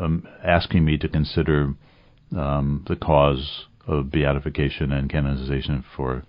um, 0.00 0.26
asking 0.44 0.84
me 0.84 0.98
to 0.98 1.08
consider 1.08 1.74
um, 2.36 2.84
the 2.88 2.96
cause 2.96 3.66
of 3.86 4.10
beatification 4.10 4.92
and 4.92 5.08
canonization 5.08 5.84
for 5.96 6.24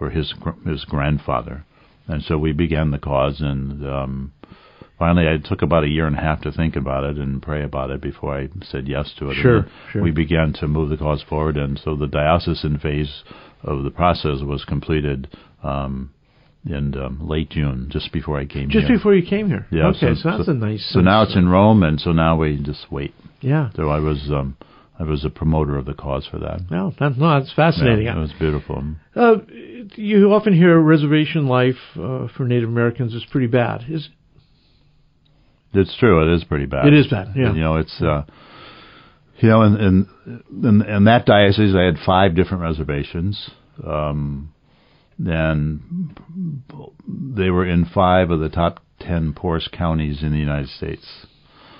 for 0.00 0.08
his 0.10 0.32
his 0.66 0.84
grandfather. 0.86 1.64
And 2.08 2.22
so 2.24 2.38
we 2.38 2.52
began 2.52 2.90
the 2.90 2.98
cause, 2.98 3.40
and 3.40 3.86
um, 3.86 4.32
finally, 4.98 5.28
I 5.28 5.36
took 5.46 5.62
about 5.62 5.84
a 5.84 5.88
year 5.88 6.06
and 6.08 6.16
a 6.16 6.20
half 6.20 6.40
to 6.40 6.50
think 6.50 6.74
about 6.74 7.04
it 7.04 7.18
and 7.18 7.40
pray 7.40 7.62
about 7.62 7.90
it 7.90 8.00
before 8.00 8.36
I 8.36 8.48
said 8.64 8.88
yes 8.88 9.12
to 9.18 9.30
it. 9.30 9.34
Sure, 9.34 9.66
sure. 9.92 10.02
We 10.02 10.10
began 10.10 10.52
to 10.54 10.66
move 10.66 10.88
the 10.88 10.96
cause 10.96 11.22
forward, 11.28 11.56
and 11.56 11.78
so 11.84 11.94
the 11.94 12.08
diocesan 12.08 12.78
phase 12.78 13.22
of 13.62 13.84
the 13.84 13.90
process 13.90 14.40
was 14.42 14.64
completed 14.64 15.28
um, 15.62 16.10
in 16.66 16.96
um, 16.98 17.28
late 17.28 17.50
June, 17.50 17.88
just 17.92 18.10
before 18.12 18.38
I 18.40 18.46
came 18.46 18.70
here. 18.70 18.80
Just 18.80 18.86
here. 18.88 18.96
before 18.96 19.14
you 19.14 19.24
came 19.28 19.48
here. 19.48 19.66
Yeah, 19.70 19.88
Okay, 19.88 20.14
so- 20.14 20.14
so, 20.14 20.30
that's 20.30 20.46
so- 20.46 20.52
a 20.52 20.54
nice. 20.54 20.90
So 20.92 21.00
now 21.00 21.22
it's 21.22 21.36
in 21.36 21.48
Rome, 21.48 21.82
and 21.84 22.00
so 22.00 22.10
now 22.12 22.36
we 22.36 22.56
just 22.60 22.90
wait. 22.90 23.14
Yeah. 23.42 23.68
So 23.76 23.88
I 23.90 24.00
was 24.00 24.28
um, 24.30 24.56
I 24.98 25.04
was 25.04 25.24
a 25.24 25.30
promoter 25.30 25.78
of 25.78 25.86
the 25.86 25.94
cause 25.94 26.26
for 26.30 26.38
that. 26.40 26.70
No, 26.70 26.92
that, 26.98 27.16
no, 27.16 27.38
that's 27.38 27.52
fascinating. 27.54 28.06
Yeah, 28.06 28.16
it 28.16 28.20
was 28.20 28.32
beautiful. 28.38 28.82
Uh, 29.16 29.36
you 29.96 30.32
often 30.32 30.54
hear 30.54 30.78
reservation 30.78 31.46
life 31.46 31.76
uh, 31.96 32.28
for 32.36 32.44
Native 32.44 32.68
Americans 32.68 33.14
is 33.14 33.24
pretty 33.30 33.46
bad. 33.46 33.84
Is 33.88 34.08
It's 35.72 35.96
true. 35.98 36.30
It 36.30 36.34
is 36.36 36.44
pretty 36.44 36.66
bad. 36.66 36.86
It 36.86 36.94
is 36.94 37.06
bad, 37.08 37.28
yeah. 37.36 37.52
You 37.52 37.60
know, 37.60 37.76
it's 37.76 38.00
uh, 38.00 38.24
you 39.38 39.48
know, 39.48 39.62
in 39.62 39.76
in 39.76 40.08
in, 40.62 40.82
in 40.82 41.04
that 41.04 41.26
diocese, 41.26 41.74
I 41.74 41.82
had 41.82 41.96
five 42.04 42.34
different 42.34 42.62
reservations, 42.62 43.50
um, 43.86 44.52
and 45.18 46.14
they 47.06 47.50
were 47.50 47.66
in 47.66 47.86
five 47.86 48.30
of 48.30 48.40
the 48.40 48.50
top 48.50 48.82
ten 49.00 49.32
poorest 49.32 49.72
counties 49.72 50.22
in 50.22 50.32
the 50.32 50.38
United 50.38 50.68
States. 50.68 51.06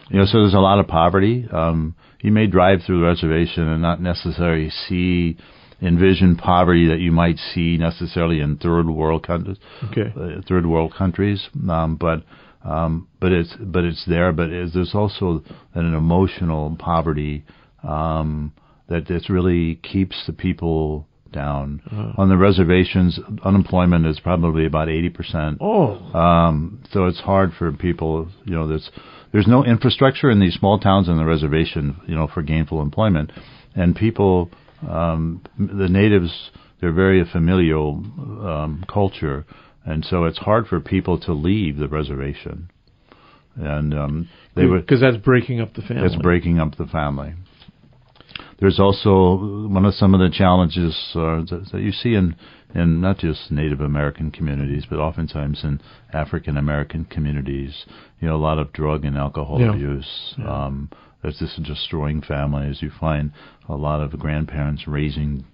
You 0.08 0.18
know, 0.18 0.24
so 0.24 0.40
there's 0.40 0.54
a 0.54 0.58
lot 0.58 0.80
of 0.80 0.88
poverty. 0.88 1.46
Um, 1.52 1.94
you 2.20 2.32
may 2.32 2.46
drive 2.46 2.80
through 2.84 3.00
the 3.00 3.06
reservation 3.06 3.68
and 3.68 3.80
not 3.80 4.00
necessarily 4.00 4.70
see 4.70 5.36
envision 5.82 6.36
poverty 6.36 6.86
that 6.88 7.00
you 7.00 7.12
might 7.12 7.38
see 7.38 7.76
necessarily 7.76 8.40
in 8.40 8.56
third 8.56 8.88
world 8.88 9.26
countries, 9.26 9.56
Okay. 9.84 10.12
uh, 10.16 10.40
third 10.48 10.66
world 10.66 10.92
countries, 10.94 11.48
um, 11.68 11.96
but 11.96 12.22
um, 12.64 13.08
but 13.20 13.32
it's 13.32 13.54
but 13.58 13.84
it's 13.84 14.04
there. 14.06 14.32
But 14.32 14.50
it's, 14.50 14.74
there's 14.74 14.94
also 14.94 15.42
an 15.74 15.94
emotional 15.94 16.76
poverty 16.78 17.44
um, 17.82 18.52
that 18.88 19.06
that 19.08 19.28
really 19.30 19.76
keeps 19.76 20.26
the 20.26 20.32
people 20.32 21.06
down. 21.32 21.80
On 22.18 22.28
the 22.28 22.36
reservations, 22.36 23.18
unemployment 23.44 24.04
is 24.04 24.18
probably 24.20 24.66
about 24.66 24.88
eighty 24.88 25.08
percent. 25.08 25.58
Oh, 25.60 25.92
Um, 26.12 26.82
so 26.90 27.06
it's 27.06 27.20
hard 27.20 27.52
for 27.58 27.72
people. 27.72 28.28
You 28.44 28.54
know, 28.56 28.66
there's 28.68 28.90
there's 29.32 29.46
no 29.46 29.64
infrastructure 29.64 30.28
in 30.28 30.40
these 30.40 30.54
small 30.54 30.78
towns 30.80 31.08
on 31.08 31.16
the 31.18 31.24
reservation. 31.24 31.96
You 32.06 32.16
know, 32.16 32.26
for 32.26 32.42
gainful 32.42 32.82
employment, 32.82 33.30
and 33.76 33.94
people, 33.94 34.50
um, 34.88 35.42
the 35.58 35.88
natives, 35.88 36.50
they're 36.80 36.92
very 36.92 37.24
familial 37.30 38.02
um, 38.46 38.84
culture, 38.92 39.44
and 39.84 40.04
so 40.04 40.24
it's 40.24 40.38
hard 40.38 40.66
for 40.66 40.80
people 40.80 41.18
to 41.20 41.32
leave 41.32 41.76
the 41.76 41.88
reservation. 41.88 42.70
And 43.56 43.92
um, 43.94 44.28
they 44.54 44.66
would 44.66 44.86
because 44.86 45.00
that's 45.00 45.16
breaking 45.16 45.60
up 45.60 45.74
the 45.74 45.82
family. 45.82 46.06
it's 46.06 46.16
breaking 46.16 46.58
up 46.58 46.76
the 46.76 46.86
family. 46.86 47.34
There's 48.58 48.78
also 48.78 49.68
one 49.68 49.84
of 49.86 49.94
some 49.94 50.14
of 50.14 50.20
the 50.20 50.30
challenges 50.30 50.94
uh, 51.14 51.40
that, 51.48 51.68
that 51.72 51.80
you 51.80 51.92
see 51.92 52.14
in 52.14 52.36
in 52.74 53.00
not 53.00 53.18
just 53.18 53.50
Native 53.50 53.80
American 53.80 54.30
communities, 54.30 54.84
but 54.88 54.98
oftentimes 54.98 55.64
in 55.64 55.80
African 56.12 56.56
American 56.56 57.04
communities. 57.06 57.84
You 58.20 58.28
know, 58.28 58.36
a 58.36 58.38
lot 58.38 58.58
of 58.58 58.72
drug 58.72 59.04
and 59.04 59.16
alcohol 59.16 59.60
Yeah. 59.60 59.70
abuse. 59.74 60.34
Um, 60.46 60.90
there's 61.22 61.38
this 61.38 61.58
destroying 61.62 62.22
families. 62.22 62.80
You 62.82 62.90
find 62.98 63.32
a 63.68 63.76
lot 63.76 64.00
of 64.00 64.18
grandparents 64.18 64.86
raising, 64.88 65.44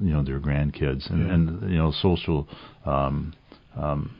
you 0.00 0.12
know, 0.12 0.22
their 0.22 0.40
grandkids, 0.40 1.10
and, 1.10 1.26
Yeah. 1.26 1.34
and 1.34 1.70
you 1.70 1.76
know, 1.78 1.92
social. 1.92 2.48
Um, 2.84 3.34
um, 3.74 4.10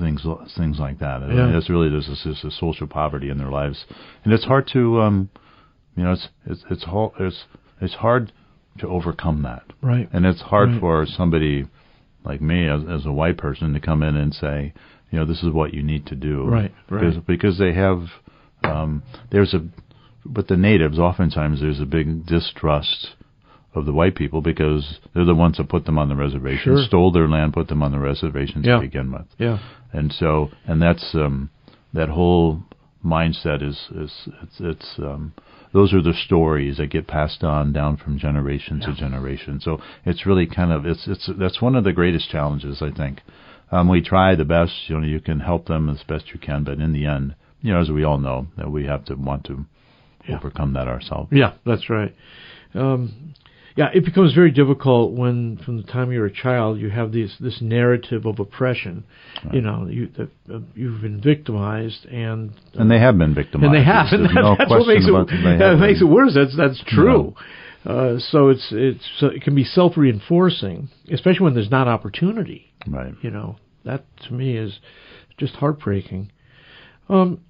things 0.00 0.26
things 0.56 0.78
like 0.80 0.98
that. 0.98 1.22
I 1.22 1.28
mean, 1.28 1.36
Yeah. 1.36 1.56
It's 1.56 1.70
really 1.70 1.88
there's 1.88 2.08
this, 2.08 2.24
this, 2.24 2.42
this 2.42 2.58
social 2.58 2.88
poverty 2.88 3.30
in 3.30 3.38
their 3.38 3.50
lives, 3.50 3.84
and 4.24 4.32
it's 4.32 4.44
hard 4.44 4.66
to 4.72 5.00
um, 5.00 5.28
you 5.96 6.02
know, 6.02 6.12
it's 6.12 6.28
it's 6.46 6.64
it's 6.68 6.84
it's 7.20 7.44
it's 7.80 7.94
hard 7.94 8.32
to 8.78 8.88
overcome 8.88 9.42
that, 9.42 9.62
right. 9.82 10.08
and 10.12 10.26
it's 10.26 10.40
hard 10.40 10.70
Right. 10.70 10.80
for 10.80 11.06
somebody 11.06 11.66
like 12.24 12.40
me 12.40 12.66
as, 12.68 12.82
as 12.90 13.06
a 13.06 13.12
white 13.12 13.36
person 13.38 13.72
to 13.74 13.78
come 13.80 14.02
in 14.02 14.16
and 14.16 14.34
say, 14.34 14.72
you 15.12 15.18
know, 15.20 15.24
this 15.24 15.42
is 15.44 15.50
what 15.52 15.72
you 15.74 15.82
need 15.84 16.06
to 16.06 16.16
do, 16.16 16.44
Right, 16.44 16.72
right. 16.90 17.00
Because, 17.00 17.16
because 17.24 17.58
they 17.58 17.72
have 17.74 18.02
um, 18.64 19.04
there's 19.30 19.54
a 19.54 19.60
with 20.34 20.48
the 20.48 20.56
natives 20.56 20.98
oftentimes 20.98 21.60
there's 21.60 21.80
a 21.80 21.86
big 21.86 22.26
distrust 22.26 23.14
of 23.74 23.84
the 23.86 23.92
white 23.92 24.14
people 24.16 24.40
because 24.40 24.98
they're 25.14 25.24
the 25.24 25.34
ones 25.34 25.56
that 25.58 25.68
put 25.68 25.84
them 25.84 25.98
on 25.98 26.08
the 26.08 26.16
reservation, 26.16 26.74
Sure. 26.76 26.84
stole 26.84 27.12
their 27.12 27.28
land, 27.28 27.52
put 27.52 27.68
them 27.68 27.82
on 27.82 27.92
the 27.92 27.98
reservation 27.98 28.62
Yeah. 28.64 28.76
to 28.76 28.80
begin 28.80 29.12
with 29.12 29.26
Yeah. 29.38 29.58
and 29.92 30.12
so 30.12 30.50
and 30.66 30.80
that's 30.82 31.14
um 31.14 31.50
that 31.92 32.08
whole 32.08 32.62
mindset 33.04 33.62
is 33.62 33.88
is 33.94 34.28
it's 34.42 34.60
it's 34.60 34.98
um 34.98 35.32
those 35.72 35.92
are 35.94 36.02
the 36.02 36.14
stories 36.14 36.78
that 36.78 36.88
get 36.90 37.06
passed 37.06 37.44
on 37.44 37.72
down 37.72 37.96
from 37.96 38.18
generation 38.18 38.80
to 38.80 38.92
generation 38.94 39.60
so 39.60 39.80
it's 40.04 40.26
really 40.26 40.46
kind 40.46 40.72
of 40.72 40.84
it's 40.84 41.06
it's 41.06 41.30
that's 41.38 41.62
one 41.62 41.76
of 41.76 41.84
the 41.84 41.92
greatest 41.92 42.28
challenges 42.28 42.82
i 42.82 42.90
think 42.90 43.20
um 43.70 43.88
we 43.88 44.00
try 44.02 44.34
the 44.34 44.44
best 44.44 44.72
you 44.88 44.98
know 44.98 45.06
you 45.06 45.20
can 45.20 45.40
help 45.40 45.66
them 45.66 45.88
as 45.88 46.02
best 46.08 46.32
you 46.34 46.40
can 46.40 46.64
but 46.64 46.78
in 46.80 46.92
the 46.92 47.06
end 47.06 47.34
you 47.62 47.72
know 47.72 47.80
as 47.80 47.90
we 47.90 48.02
all 48.02 48.18
know 48.18 48.46
that 48.56 48.70
we 48.70 48.84
have 48.86 49.04
to 49.04 49.14
want 49.14 49.44
to 49.44 49.64
Yeah. 50.28 50.36
overcome 50.36 50.74
that 50.74 50.88
ourselves 50.88 51.28
Yeah, 51.32 51.54
that's 51.64 51.88
right. 51.90 52.14
Um, 52.74 53.34
yeah, 53.78 53.90
it 53.94 54.04
becomes 54.04 54.34
very 54.34 54.50
difficult 54.50 55.12
when, 55.12 55.56
from 55.64 55.76
the 55.76 55.84
time 55.84 56.10
you're 56.10 56.26
a 56.26 56.32
child, 56.32 56.80
you 56.80 56.90
have 56.90 57.12
this 57.12 57.36
this 57.38 57.60
narrative 57.60 58.26
of 58.26 58.40
oppression. 58.40 59.04
You 59.52 59.60
know, 59.60 59.86
you 59.86 60.08
that, 60.16 60.30
uh, 60.52 60.58
you've 60.74 61.00
been 61.00 61.20
victimized, 61.20 62.04
and 62.06 62.54
and 62.74 62.90
they 62.90 62.98
have 62.98 63.16
been 63.16 63.36
victimized 63.36 63.72
and 63.72 63.74
they 63.76 63.84
have, 63.84 64.06
and 64.10 64.24
that, 64.24 64.34
no 64.34 64.56
that's 64.58 64.68
what 64.68 64.88
makes 64.88 65.06
it 65.06 65.58
that 65.60 65.78
makes 65.78 66.00
it 66.00 66.06
worse. 66.06 66.34
That's 66.34 66.56
that's 66.56 66.82
true. 66.88 67.36
Uh, 67.84 68.18
so 68.18 68.48
it's 68.48 68.66
it's 68.72 69.08
so 69.18 69.28
it 69.28 69.42
can 69.42 69.54
be 69.54 69.62
self 69.62 69.96
reinforcing, 69.96 70.88
especially 71.12 71.44
when 71.44 71.54
there's 71.54 71.70
not 71.70 71.86
opportunity. 71.86 72.72
right 72.88 73.14
You 73.22 73.30
know, 73.30 73.58
that 73.84 74.04
to 74.26 74.34
me 74.34 74.56
is 74.56 74.80
just 75.36 75.54
heartbreaking. 75.54 76.32
Um, 77.08 77.42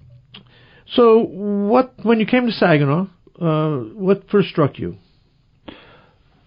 so 0.93 1.19
what 1.19 1.93
when 2.03 2.19
you 2.19 2.25
came 2.25 2.45
to 2.45 2.51
Saginaw, 2.51 3.07
uh, 3.41 3.77
what 3.93 4.29
first 4.29 4.49
struck 4.49 4.79
you? 4.79 4.97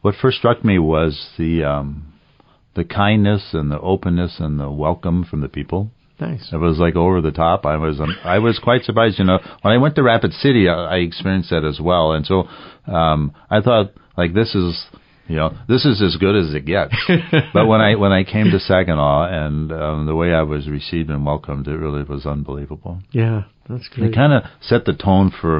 What 0.02 0.14
first 0.20 0.38
struck 0.38 0.64
me 0.64 0.78
was 0.78 1.28
the 1.38 1.64
um, 1.64 2.12
the 2.74 2.85
kindness 2.85 3.50
and 3.52 3.70
the 3.70 3.78
openness 3.78 4.37
and 4.38 4.59
the 4.59 4.70
welcome 4.70 5.24
from 5.24 5.40
the 5.40 5.48
people. 5.48 5.90
Nice. 6.20 6.50
It 6.52 6.57
was 6.57 6.78
like 6.78 6.94
over 6.94 7.20
the 7.20 7.33
top. 7.33 7.66
I 7.66 7.76
was 7.76 8.00
um, 8.00 8.16
I 8.24 8.38
was 8.38 8.59
quite 8.62 8.85
surprised. 8.85 9.18
You 9.18 9.24
know, 9.24 9.38
when 9.62 9.74
I 9.74 9.78
went 9.78 9.96
to 9.96 10.02
Rapid 10.02 10.33
City, 10.35 10.68
I, 10.68 10.74
I 10.74 10.96
experienced 10.96 11.50
that 11.50 11.64
as 11.64 11.81
well, 11.81 12.12
and 12.12 12.24
so 12.24 12.44
um, 12.87 13.35
I 13.50 13.61
thought 13.61 13.92
like 14.16 14.35
this 14.35 14.55
is 14.55 14.87
you 15.33 15.38
know 15.38 15.51
this 15.66 15.85
is 15.85 16.03
as 16.03 16.16
good 16.21 16.37
as 16.37 16.55
it 16.55 16.64
gets. 16.66 16.95
but 17.55 17.66
when 17.66 17.81
I 17.81 17.95
when 17.97 18.12
I 18.12 18.23
came 18.25 18.51
to 18.51 18.59
Saginaw 18.61 19.25
and 19.47 19.73
um, 19.73 20.07
the 20.07 20.14
way 20.14 20.33
I 20.35 20.42
was 20.42 20.68
received 20.68 21.09
and 21.11 21.25
welcomed, 21.25 21.66
it 21.68 21.77
really 21.77 22.03
was 22.05 22.27
unbelievable. 22.27 23.01
Yeah, 23.12 23.45
that's 23.68 23.88
great. 23.88 24.11
It 24.11 24.14
kind 24.14 24.33
of 24.35 24.42
set 24.61 24.85
the 24.85 24.92
tone 24.92 25.33
for 25.40 25.53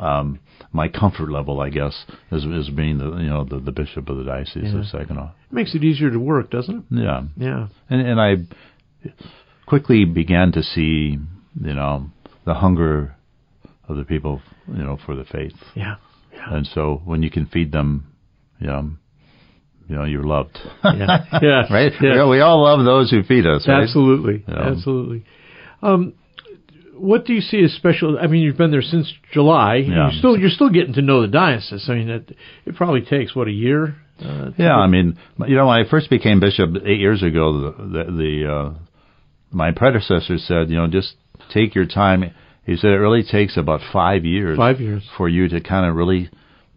um, 0.00 0.38
my 0.72 0.88
comfort 0.88 1.30
level, 1.30 1.60
I 1.60 1.70
guess, 1.70 1.94
as, 2.30 2.44
as 2.44 2.68
being 2.68 2.98
the 2.98 3.10
you 3.16 3.30
know 3.30 3.44
the, 3.44 3.58
the 3.58 3.72
bishop 3.72 4.08
of 4.10 4.18
the 4.18 4.24
diocese 4.24 4.64
Yeah. 4.72 4.80
of 4.80 4.86
Saginaw. 4.86 5.28
It 5.50 5.52
makes 5.52 5.74
it 5.74 5.82
easier 5.82 6.10
to 6.10 6.18
work, 6.18 6.50
doesn't 6.50 6.76
it? 6.78 6.84
Yeah, 6.90 7.22
Yeah. 7.36 7.68
and 7.88 8.00
and 8.06 8.20
I 8.20 8.32
quickly 9.66 10.04
began 10.04 10.52
to 10.52 10.62
see 10.62 11.18
you 11.68 11.74
know 11.74 12.10
the 12.44 12.54
hunger 12.54 13.14
of 13.88 13.96
the 13.96 14.04
people 14.04 14.40
you 14.68 14.84
know 14.84 14.98
for 15.06 15.14
the 15.16 15.24
faith, 15.24 15.54
Yeah. 15.74 15.96
Yeah. 16.32 16.54
and 16.56 16.66
so 16.66 17.00
when 17.04 17.22
you 17.22 17.30
can 17.30 17.46
feed 17.46 17.72
them, 17.72 18.04
you 18.60 18.66
know, 18.66 18.90
you 19.88 19.96
know 19.96 20.04
you're 20.04 20.24
loved, 20.24 20.58
Yeah. 20.84 21.24
yeah. 21.42 21.72
right? 21.72 21.92
Yeah. 22.00 22.24
We, 22.24 22.30
we 22.30 22.40
all 22.40 22.62
love 22.62 22.84
those 22.84 23.10
who 23.10 23.22
feed 23.22 23.46
us, 23.46 23.66
right? 23.66 23.82
Absolutely. 23.82 24.44
Yeah. 24.46 24.70
Absolutely. 24.72 25.24
Um, 25.82 26.14
what 26.94 27.24
do 27.24 27.32
you 27.32 27.40
see 27.40 27.62
as 27.62 27.72
special? 27.72 28.18
I 28.18 28.26
mean, 28.26 28.42
you've 28.42 28.56
been 28.56 28.72
there 28.72 28.82
since 28.82 29.12
July. 29.32 29.76
Yeah. 29.76 30.10
You're 30.10 30.18
still 30.18 30.36
you're 30.38 30.50
still 30.50 30.70
getting 30.70 30.94
to 30.94 31.02
know 31.02 31.22
the 31.22 31.28
diocese. 31.28 31.86
I 31.88 31.94
mean, 31.94 32.08
it, 32.10 32.34
it 32.66 32.74
probably 32.76 33.02
takes 33.02 33.34
what 33.36 33.46
a 33.48 33.52
year. 33.52 33.94
Uh, 34.20 34.50
Yeah, 34.58 34.66
get- 34.66 34.70
I 34.72 34.86
mean, 34.88 35.16
you 35.46 35.54
know, 35.56 35.66
when 35.68 35.78
I 35.86 35.88
first 35.88 36.10
became 36.10 36.40
bishop 36.40 36.70
eight 36.84 36.98
years 36.98 37.22
ago, 37.22 37.60
the 37.60 37.82
the, 37.84 38.04
the 38.12 38.52
uh, 38.52 38.74
my 39.52 39.70
predecessor 39.70 40.38
said, 40.38 40.70
you 40.70 40.76
know, 40.76 40.88
just 40.88 41.14
take 41.54 41.74
your 41.76 41.86
time. 41.86 42.24
He 42.64 42.76
said 42.76 42.90
it 42.90 42.96
really 42.98 43.22
takes 43.22 43.56
about 43.56 43.80
five 43.92 44.24
years, 44.26 44.58
Five 44.58 44.80
years. 44.80 45.08
for 45.16 45.28
you 45.28 45.48
to 45.48 45.60
kind 45.60 45.88
of 45.88 45.94
really 45.96 46.28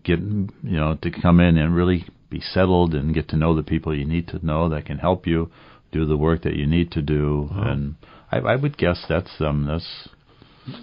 get, 0.04 0.20
you 0.20 0.50
know, 0.64 0.98
to 1.02 1.12
come 1.12 1.40
in 1.40 1.58
and 1.58 1.76
really 1.76 2.06
be 2.30 2.40
settled 2.42 2.94
and 2.94 3.14
get 3.14 3.28
to 3.30 3.38
know 3.38 3.56
the 3.56 3.64
people 3.64 3.96
you 3.98 4.06
need 4.06 4.28
to 4.30 4.46
know 4.46 4.70
that 4.70 4.86
can 4.86 4.98
help 4.98 5.28
you 5.28 5.52
do 5.92 6.06
the 6.06 6.18
work 6.18 6.44
that 6.44 6.56
you 6.56 6.66
need 6.66 6.92
to 6.92 7.02
do. 7.02 7.50
And 7.52 7.96
I, 8.32 8.38
I 8.40 8.56
would 8.56 8.78
guess 8.78 9.04
that's 9.10 9.32
um 9.42 9.66
that's, 9.68 10.10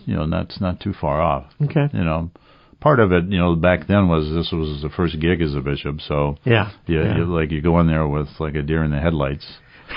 you 0.06 0.14
know, 0.16 0.28
that's 0.28 0.60
not 0.60 0.80
too 0.80 0.92
far 1.00 1.20
off 1.20 1.46
Okay. 1.62 1.88
you 1.92 2.04
know, 2.04 2.30
part 2.80 3.00
of 3.00 3.12
it, 3.12 3.24
you 3.24 3.38
know, 3.38 3.54
back 3.56 3.86
then 3.88 4.08
was 4.08 4.24
this 4.34 4.52
was 4.52 4.82
the 4.82 4.90
first 4.90 5.18
gig 5.20 5.40
as 5.40 5.54
a 5.54 5.60
bishop, 5.60 6.00
so 6.00 6.36
Yeah. 6.44 6.70
you, 6.86 7.02
Yeah. 7.02 7.16
you 7.16 7.24
like 7.24 7.50
you 7.50 7.62
go 7.62 7.80
in 7.80 7.86
there 7.86 8.06
with 8.06 8.28
like 8.38 8.54
a 8.54 8.62
deer 8.62 8.84
in 8.84 8.90
the 8.90 9.00
headlights. 9.00 9.46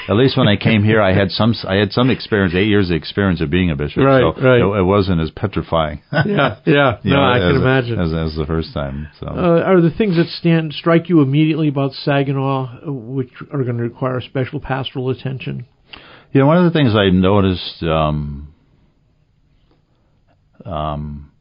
At 0.08 0.16
least 0.16 0.38
when 0.38 0.48
I 0.48 0.56
came 0.56 0.84
here, 0.84 1.02
I 1.02 1.14
had 1.14 1.32
some 1.32 1.54
I 1.68 1.76
had 1.76 1.92
some 1.92 2.10
experience, 2.10 2.54
eight 2.56 2.68
years 2.68 2.90
of 2.90 2.96
experience 2.96 3.42
of 3.42 3.50
being 3.50 3.72
a 3.72 3.76
bishop, 3.76 4.04
Right, 4.04 4.22
so 4.22 4.42
right. 4.42 4.62
It, 4.62 4.80
it 4.80 4.84
wasn't 4.84 5.22
as 5.22 5.32
petrifying. 5.32 6.02
yeah. 6.12 6.60
Yeah. 6.66 6.98
No, 7.04 7.16
know, 7.16 7.24
I 7.24 7.40
can 7.40 7.56
imagine. 7.56 8.00
as, 8.00 8.14
as 8.14 8.36
the 8.38 8.46
first 8.46 8.74
time. 8.74 9.10
So 9.20 9.28
uh, 9.28 9.62
are 9.66 9.82
the 9.82 9.92
things 9.92 10.16
that 10.16 10.28
stand 10.28 10.74
strike 10.74 11.10
you 11.10 11.22
immediately 11.22 11.68
about 11.68 11.94
Saginaw, 11.94 12.82
which 12.86 13.32
are 13.52 13.64
going 13.64 13.78
to 13.78 13.84
require 13.84 14.22
special 14.22 14.60
pastoral 14.60 15.10
attention? 15.10 15.66
You 16.32 16.42
know, 16.42 16.48
one 16.48 16.58
of 16.58 16.72
the 16.72 16.78
things 16.78 16.94
I 16.96 17.10
noticed 17.10 17.84
um, 17.84 18.54
um, 20.66 21.32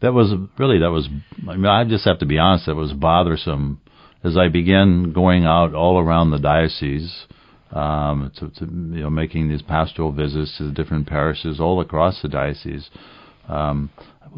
that 0.00 0.12
was 0.12 0.32
really 0.58 0.80
that 0.80 0.90
was 0.90 1.08
I 1.48 1.56
mean 1.56 1.66
I 1.66 1.84
just 1.84 2.04
have 2.04 2.18
to 2.20 2.26
be 2.26 2.38
honest 2.38 2.66
that 2.66 2.74
was 2.74 2.92
bothersome 2.92 3.80
as 4.24 4.36
I 4.36 4.48
began 4.48 5.12
going 5.12 5.44
out 5.44 5.74
all 5.74 5.98
around 5.98 6.30
the 6.30 6.38
diocese 6.38 7.26
um, 7.72 8.30
to, 8.36 8.48
to 8.48 8.64
you 8.64 9.02
know 9.02 9.10
making 9.10 9.48
these 9.48 9.62
pastoral 9.62 10.12
visits 10.12 10.56
to 10.58 10.64
the 10.64 10.72
different 10.72 11.06
parishes 11.06 11.60
all 11.60 11.80
across 11.80 12.22
the 12.22 12.28
diocese. 12.28 12.88
Um, 13.48 13.90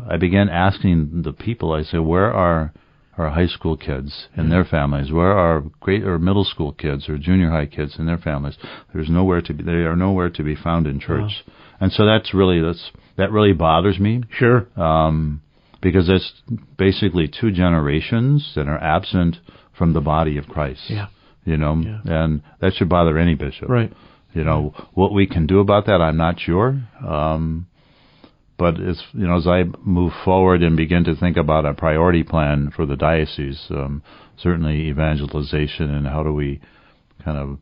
I 0.08 0.16
began 0.16 0.48
asking 0.48 1.22
the 1.22 1.32
people. 1.32 1.72
I 1.72 1.82
said, 1.82 2.00
"Where 2.00 2.32
are 2.32 2.72
our 3.16 3.30
high 3.30 3.46
school 3.46 3.76
kids 3.76 4.28
and 4.36 4.50
their 4.52 4.64
families? 4.64 5.10
Where 5.10 5.32
are 5.36 5.64
great 5.80 6.04
or 6.04 6.18
middle 6.18 6.44
school 6.44 6.72
kids 6.72 7.08
or 7.08 7.18
junior 7.18 7.50
high 7.50 7.66
kids 7.66 7.96
and 7.98 8.06
their 8.08 8.18
families? 8.18 8.56
There's 8.94 9.10
nowhere 9.10 9.40
to 9.42 9.52
be. 9.52 9.62
They 9.64 9.72
are 9.72 9.96
nowhere 9.96 10.30
to 10.30 10.42
be 10.42 10.54
found 10.54 10.86
in 10.86 11.00
church, 11.00 11.44
and 11.80 11.90
so 11.92 12.06
that's 12.06 12.32
really 12.32 12.60
that's 12.60 12.90
that 13.16 13.32
really 13.32 13.52
bothers 13.52 13.98
me 13.98 14.22
Sure. 14.30 14.66
um, 14.80 15.42
because 15.82 16.08
it's 16.08 16.32
basically 16.76 17.28
two 17.28 17.50
generations 17.50 18.52
that 18.54 18.68
are 18.68 18.78
absent 18.78 19.36
from 19.76 19.92
the 19.92 20.00
body 20.00 20.38
of 20.38 20.46
Christ. 20.46 20.82
Yeah. 20.88 21.06
You 21.48 21.56
know, 21.56 21.74
Yeah. 21.76 22.00
and 22.04 22.42
that 22.60 22.74
should 22.74 22.88
bother 22.88 23.16
any 23.18 23.34
bishop. 23.34 23.68
Right. 23.68 23.92
You 24.34 24.44
know 24.44 24.74
what 24.94 25.12
we 25.12 25.26
can 25.26 25.46
do 25.46 25.58
about 25.60 25.86
that, 25.86 26.00
I'm 26.02 26.18
not 26.18 26.38
sure. 26.38 26.68
Um, 27.06 27.66
but 28.58 28.74
as 28.80 29.00
you 29.14 29.26
know, 29.26 29.36
as 29.36 29.46
I 29.46 29.64
move 29.84 30.12
forward 30.24 30.62
and 30.62 30.76
begin 30.76 31.04
to 31.04 31.14
think 31.16 31.36
about 31.36 31.64
a 31.64 31.74
priority 31.74 32.24
plan 32.24 32.70
for 32.74 32.84
the 32.86 32.96
diocese, 32.96 33.66
um, 33.70 34.02
certainly 34.36 34.88
evangelization 34.88 35.94
and 35.94 36.06
how 36.06 36.22
do 36.22 36.32
we 36.32 36.60
kind 37.24 37.38
of 37.38 37.58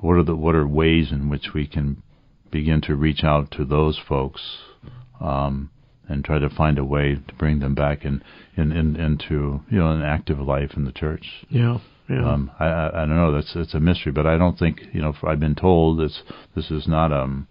what 0.00 0.16
are 0.16 0.22
the 0.22 0.36
what 0.36 0.54
are 0.54 0.66
ways 0.66 1.10
in 1.10 1.28
which 1.28 1.48
we 1.54 1.66
can 1.66 2.02
begin 2.50 2.80
to 2.82 2.94
reach 2.94 3.24
out 3.24 3.50
to 3.52 3.64
those 3.64 3.98
folks 4.08 4.42
um, 5.20 5.70
and 6.08 6.24
try 6.24 6.38
to 6.38 6.50
find 6.50 6.78
a 6.78 6.84
way 6.84 7.16
to 7.28 7.34
bring 7.34 7.58
them 7.60 7.74
back 7.74 8.04
in, 8.04 8.22
in, 8.56 8.70
in 8.70 8.96
into 8.96 9.60
you 9.70 9.78
know 9.78 9.90
an 9.90 10.02
active 10.02 10.38
life 10.38 10.72
in 10.76 10.84
the 10.84 10.92
church. 10.92 11.26
Yeah. 11.48 11.78
Yeah. 12.12 12.32
Um, 12.32 12.50
I, 12.60 12.66
I 12.66 13.02
I 13.02 13.06
don't 13.06 13.16
know. 13.16 13.32
That's 13.32 13.52
it's 13.56 13.74
a 13.74 13.80
mystery, 13.80 14.12
but 14.12 14.26
I 14.26 14.36
don't 14.36 14.58
think 14.58 14.80
you 14.92 15.00
know. 15.00 15.14
I've 15.26 15.40
been 15.40 15.54
told 15.54 15.98
this 15.98 16.22
this 16.54 16.70
is 16.70 16.86
not 16.86 17.12
um 17.12 17.46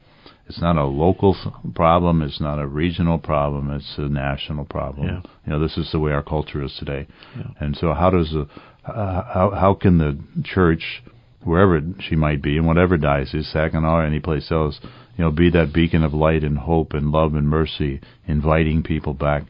it's 0.52 0.62
not 0.62 0.76
a 0.76 0.84
local 0.84 1.36
problem. 1.76 2.22
It's 2.22 2.42
not 2.42 2.60
a 2.60 2.68
regional 2.68 3.18
problem. 3.18 3.72
It's 3.72 3.96
a 3.98 4.10
national 4.10 4.66
problem. 4.66 5.08
Yeah. 5.08 5.22
You 5.46 5.54
know, 5.54 5.60
this 5.60 5.78
is 5.78 5.90
the 5.92 6.00
way 6.00 6.12
our 6.12 6.24
culture 6.24 6.62
is 6.62 6.76
today. 6.78 7.08
Yeah. 7.38 7.52
And 7.60 7.76
so, 7.78 7.94
how 7.94 8.10
does 8.10 8.32
the 8.32 8.48
uh, 8.86 9.24
how 9.34 9.52
how 9.58 9.74
can 9.74 9.98
the 9.98 10.20
church, 10.44 11.04
wherever 11.44 11.82
she 12.00 12.16
might 12.16 12.42
be, 12.42 12.58
in 12.58 12.66
whatever 12.66 12.98
diocese, 12.98 13.48
Saginaw 13.48 14.00
or 14.00 14.06
any 14.06 14.20
place 14.20 14.52
else, 14.52 14.80
you 15.18 15.24
know, 15.24 15.32
be 15.32 15.50
that 15.52 15.72
beacon 15.74 16.04
of 16.04 16.14
light 16.14 16.44
and 16.44 16.58
hope 16.58 16.94
and 16.94 17.12
love 17.12 17.34
and 17.34 17.48
mercy, 17.48 18.02
inviting 18.28 18.84
people 18.84 19.14
back 19.14 19.44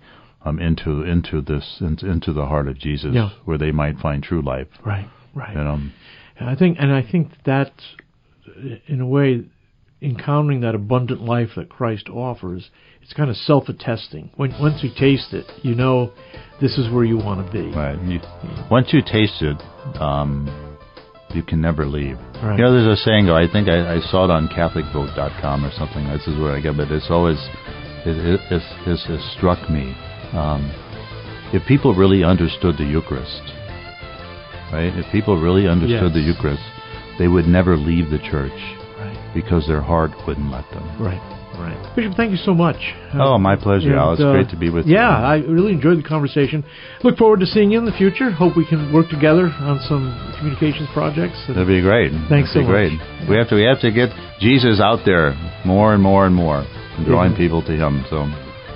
um, 0.46 0.60
into 0.60 1.04
into 1.04 1.42
this 1.42 1.78
into, 1.82 2.34
the 2.34 2.46
heart 2.46 2.68
of 2.68 2.78
Jesus, 2.80 3.12
Yeah. 3.14 3.30
where 3.46 3.58
they 3.58 3.72
might 3.72 3.98
find 4.00 4.24
true 4.24 4.42
life. 4.42 4.68
right. 4.86 5.08
Right. 5.34 5.56
You 5.56 5.64
know, 5.64 5.80
And 6.38 6.50
I 6.50 6.56
think, 6.56 6.78
and 6.80 6.92
I 6.92 7.02
think 7.10 7.30
that, 7.46 7.72
in 8.88 9.00
a 9.00 9.08
way, 9.08 9.46
encountering 10.02 10.60
that 10.62 10.76
abundant 10.76 11.22
life 11.22 11.50
that 11.56 11.70
Christ 11.70 12.10
offers, 12.10 12.70
it's 13.02 13.14
kind 13.14 13.30
of 13.30 13.38
self-attesting. 13.38 14.32
When 14.36 14.52
once 14.60 14.84
you 14.84 14.90
taste 14.90 15.34
it, 15.34 15.46
you 15.62 15.74
know 15.76 16.12
this 16.60 16.78
is 16.78 16.92
where 16.92 17.06
you 17.06 17.18
want 17.18 17.46
to 17.46 17.52
be. 17.54 17.70
Right. 17.74 17.98
You, 18.04 18.20
once 18.70 18.88
you 18.92 19.02
taste 19.02 19.42
it, 19.42 19.58
um, 20.02 20.50
you 21.34 21.44
can 21.44 21.62
never 21.62 21.86
leave. 21.86 22.18
Right. 22.44 22.58
You 22.58 22.66
know, 22.66 22.74
there's 22.74 23.00
a 23.00 23.02
saying. 23.04 23.30
I 23.30 23.48
think 23.50 23.70
I, 23.70 23.96
I 23.96 24.00
saw 24.12 24.26
it 24.26 24.32
on 24.32 24.50
CatholicVote.com 24.50 25.64
or 25.64 25.72
something. 25.78 26.08
This 26.10 26.28
is 26.28 26.38
where 26.40 26.52
I 26.56 26.60
get, 26.60 26.76
but 26.76 26.92
it's 26.92 27.10
always 27.10 27.38
it, 28.06 28.18
it, 28.18 28.40
it's, 28.52 28.66
it's, 28.86 29.06
it 29.08 29.38
struck 29.38 29.70
me. 29.70 29.96
Um, 30.34 30.72
if 31.54 31.66
people 31.68 31.94
really 31.94 32.24
understood 32.24 32.78
the 32.78 32.86
Eucharist, 32.86 33.42
right? 34.72 34.92
If 34.96 35.06
people 35.12 35.40
really 35.40 35.68
understood 35.68 36.14
Yes. 36.14 36.14
the 36.14 36.22
Eucharist, 36.22 36.64
they 37.20 37.28
would 37.28 37.48
never 37.48 37.76
leave 37.76 38.10
the 38.10 38.20
church 38.20 38.56
Right. 39.00 39.18
because 39.34 39.68
their 39.68 39.82
heart 39.82 40.12
wouldn't 40.26 40.50
let 40.52 40.70
them. 40.72 40.84
Right. 41.00 41.22
Right. 41.60 41.78
Bishop, 41.96 42.16
thank 42.16 42.32
you 42.32 42.38
so 42.38 42.56
much. 42.56 42.78
Oh, 43.14 43.38
my 43.38 43.56
pleasure, 43.58 43.90
And, 43.92 44.00
Al. 44.00 44.14
It's 44.14 44.22
uh, 44.22 44.32
great 44.32 44.50
to 44.50 44.56
be 44.56 44.70
with 44.70 44.88
you. 44.88 44.96
Yeah, 44.96 45.10
I 45.10 45.40
really 45.40 45.74
enjoyed 45.74 45.98
the 46.00 46.08
conversation. 46.08 46.64
Look 47.04 47.18
forward 47.18 47.42
to 47.42 47.46
seeing 47.46 47.70
you 47.72 47.78
in 47.78 47.86
the 47.86 47.92
future. 47.92 48.32
Hope 48.32 48.56
we 48.56 48.66
can 48.66 48.92
work 48.94 49.10
together 49.10 49.54
on 49.60 49.80
some 49.82 50.16
communications 50.40 50.88
projects. 50.94 51.38
And 51.48 51.56
That'd 51.58 51.68
be 51.68 51.82
great. 51.82 52.14
Thanks 52.30 52.54
That'd 52.54 52.54
so 52.54 52.60
be 52.62 52.66
much. 52.90 52.98
great. 52.98 53.30
We 53.30 53.36
have 53.36 53.50
to 53.50 53.56
we 53.56 53.64
have 53.64 53.82
to 53.82 53.92
get 53.92 54.10
Jesus 54.40 54.80
out 54.80 55.00
there 55.06 55.36
more 55.66 55.94
and 55.94 56.02
more 56.02 56.26
and 56.26 56.34
more, 56.34 56.66
and 56.98 57.06
drawing 57.06 57.36
people 57.36 57.62
to 57.64 57.74
Him. 57.74 58.06
So 58.10 58.26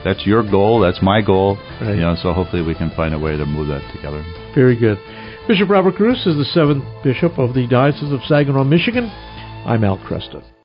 that's 0.05 0.25
your 0.25 0.43
goal. 0.49 0.79
That's 0.79 1.01
my 1.01 1.21
goal. 1.21 1.57
Right. 1.81 1.95
You 1.95 2.01
know. 2.01 2.15
So 2.21 2.31
hopefully 2.31 2.61
we 2.61 2.75
can 2.75 2.91
find 2.91 3.13
a 3.13 3.19
way 3.19 3.35
to 3.35 3.45
move 3.45 3.67
that 3.67 3.81
together. 3.91 4.23
Very 4.53 4.77
good. 4.79 4.99
Bishop 5.47 5.67
Robert 5.69 5.95
Gruss 5.95 6.25
is 6.27 6.37
the 6.37 6.45
seventh 6.53 6.85
bishop 7.03 7.39
of 7.39 7.55
the 7.55 7.65
Diocese 7.67 8.11
of 8.11 8.21
Saginaw, 8.25 8.63
Michigan. 8.63 9.09
I'm 9.65 9.83
Al 9.83 9.97
Kresta. 9.97 10.45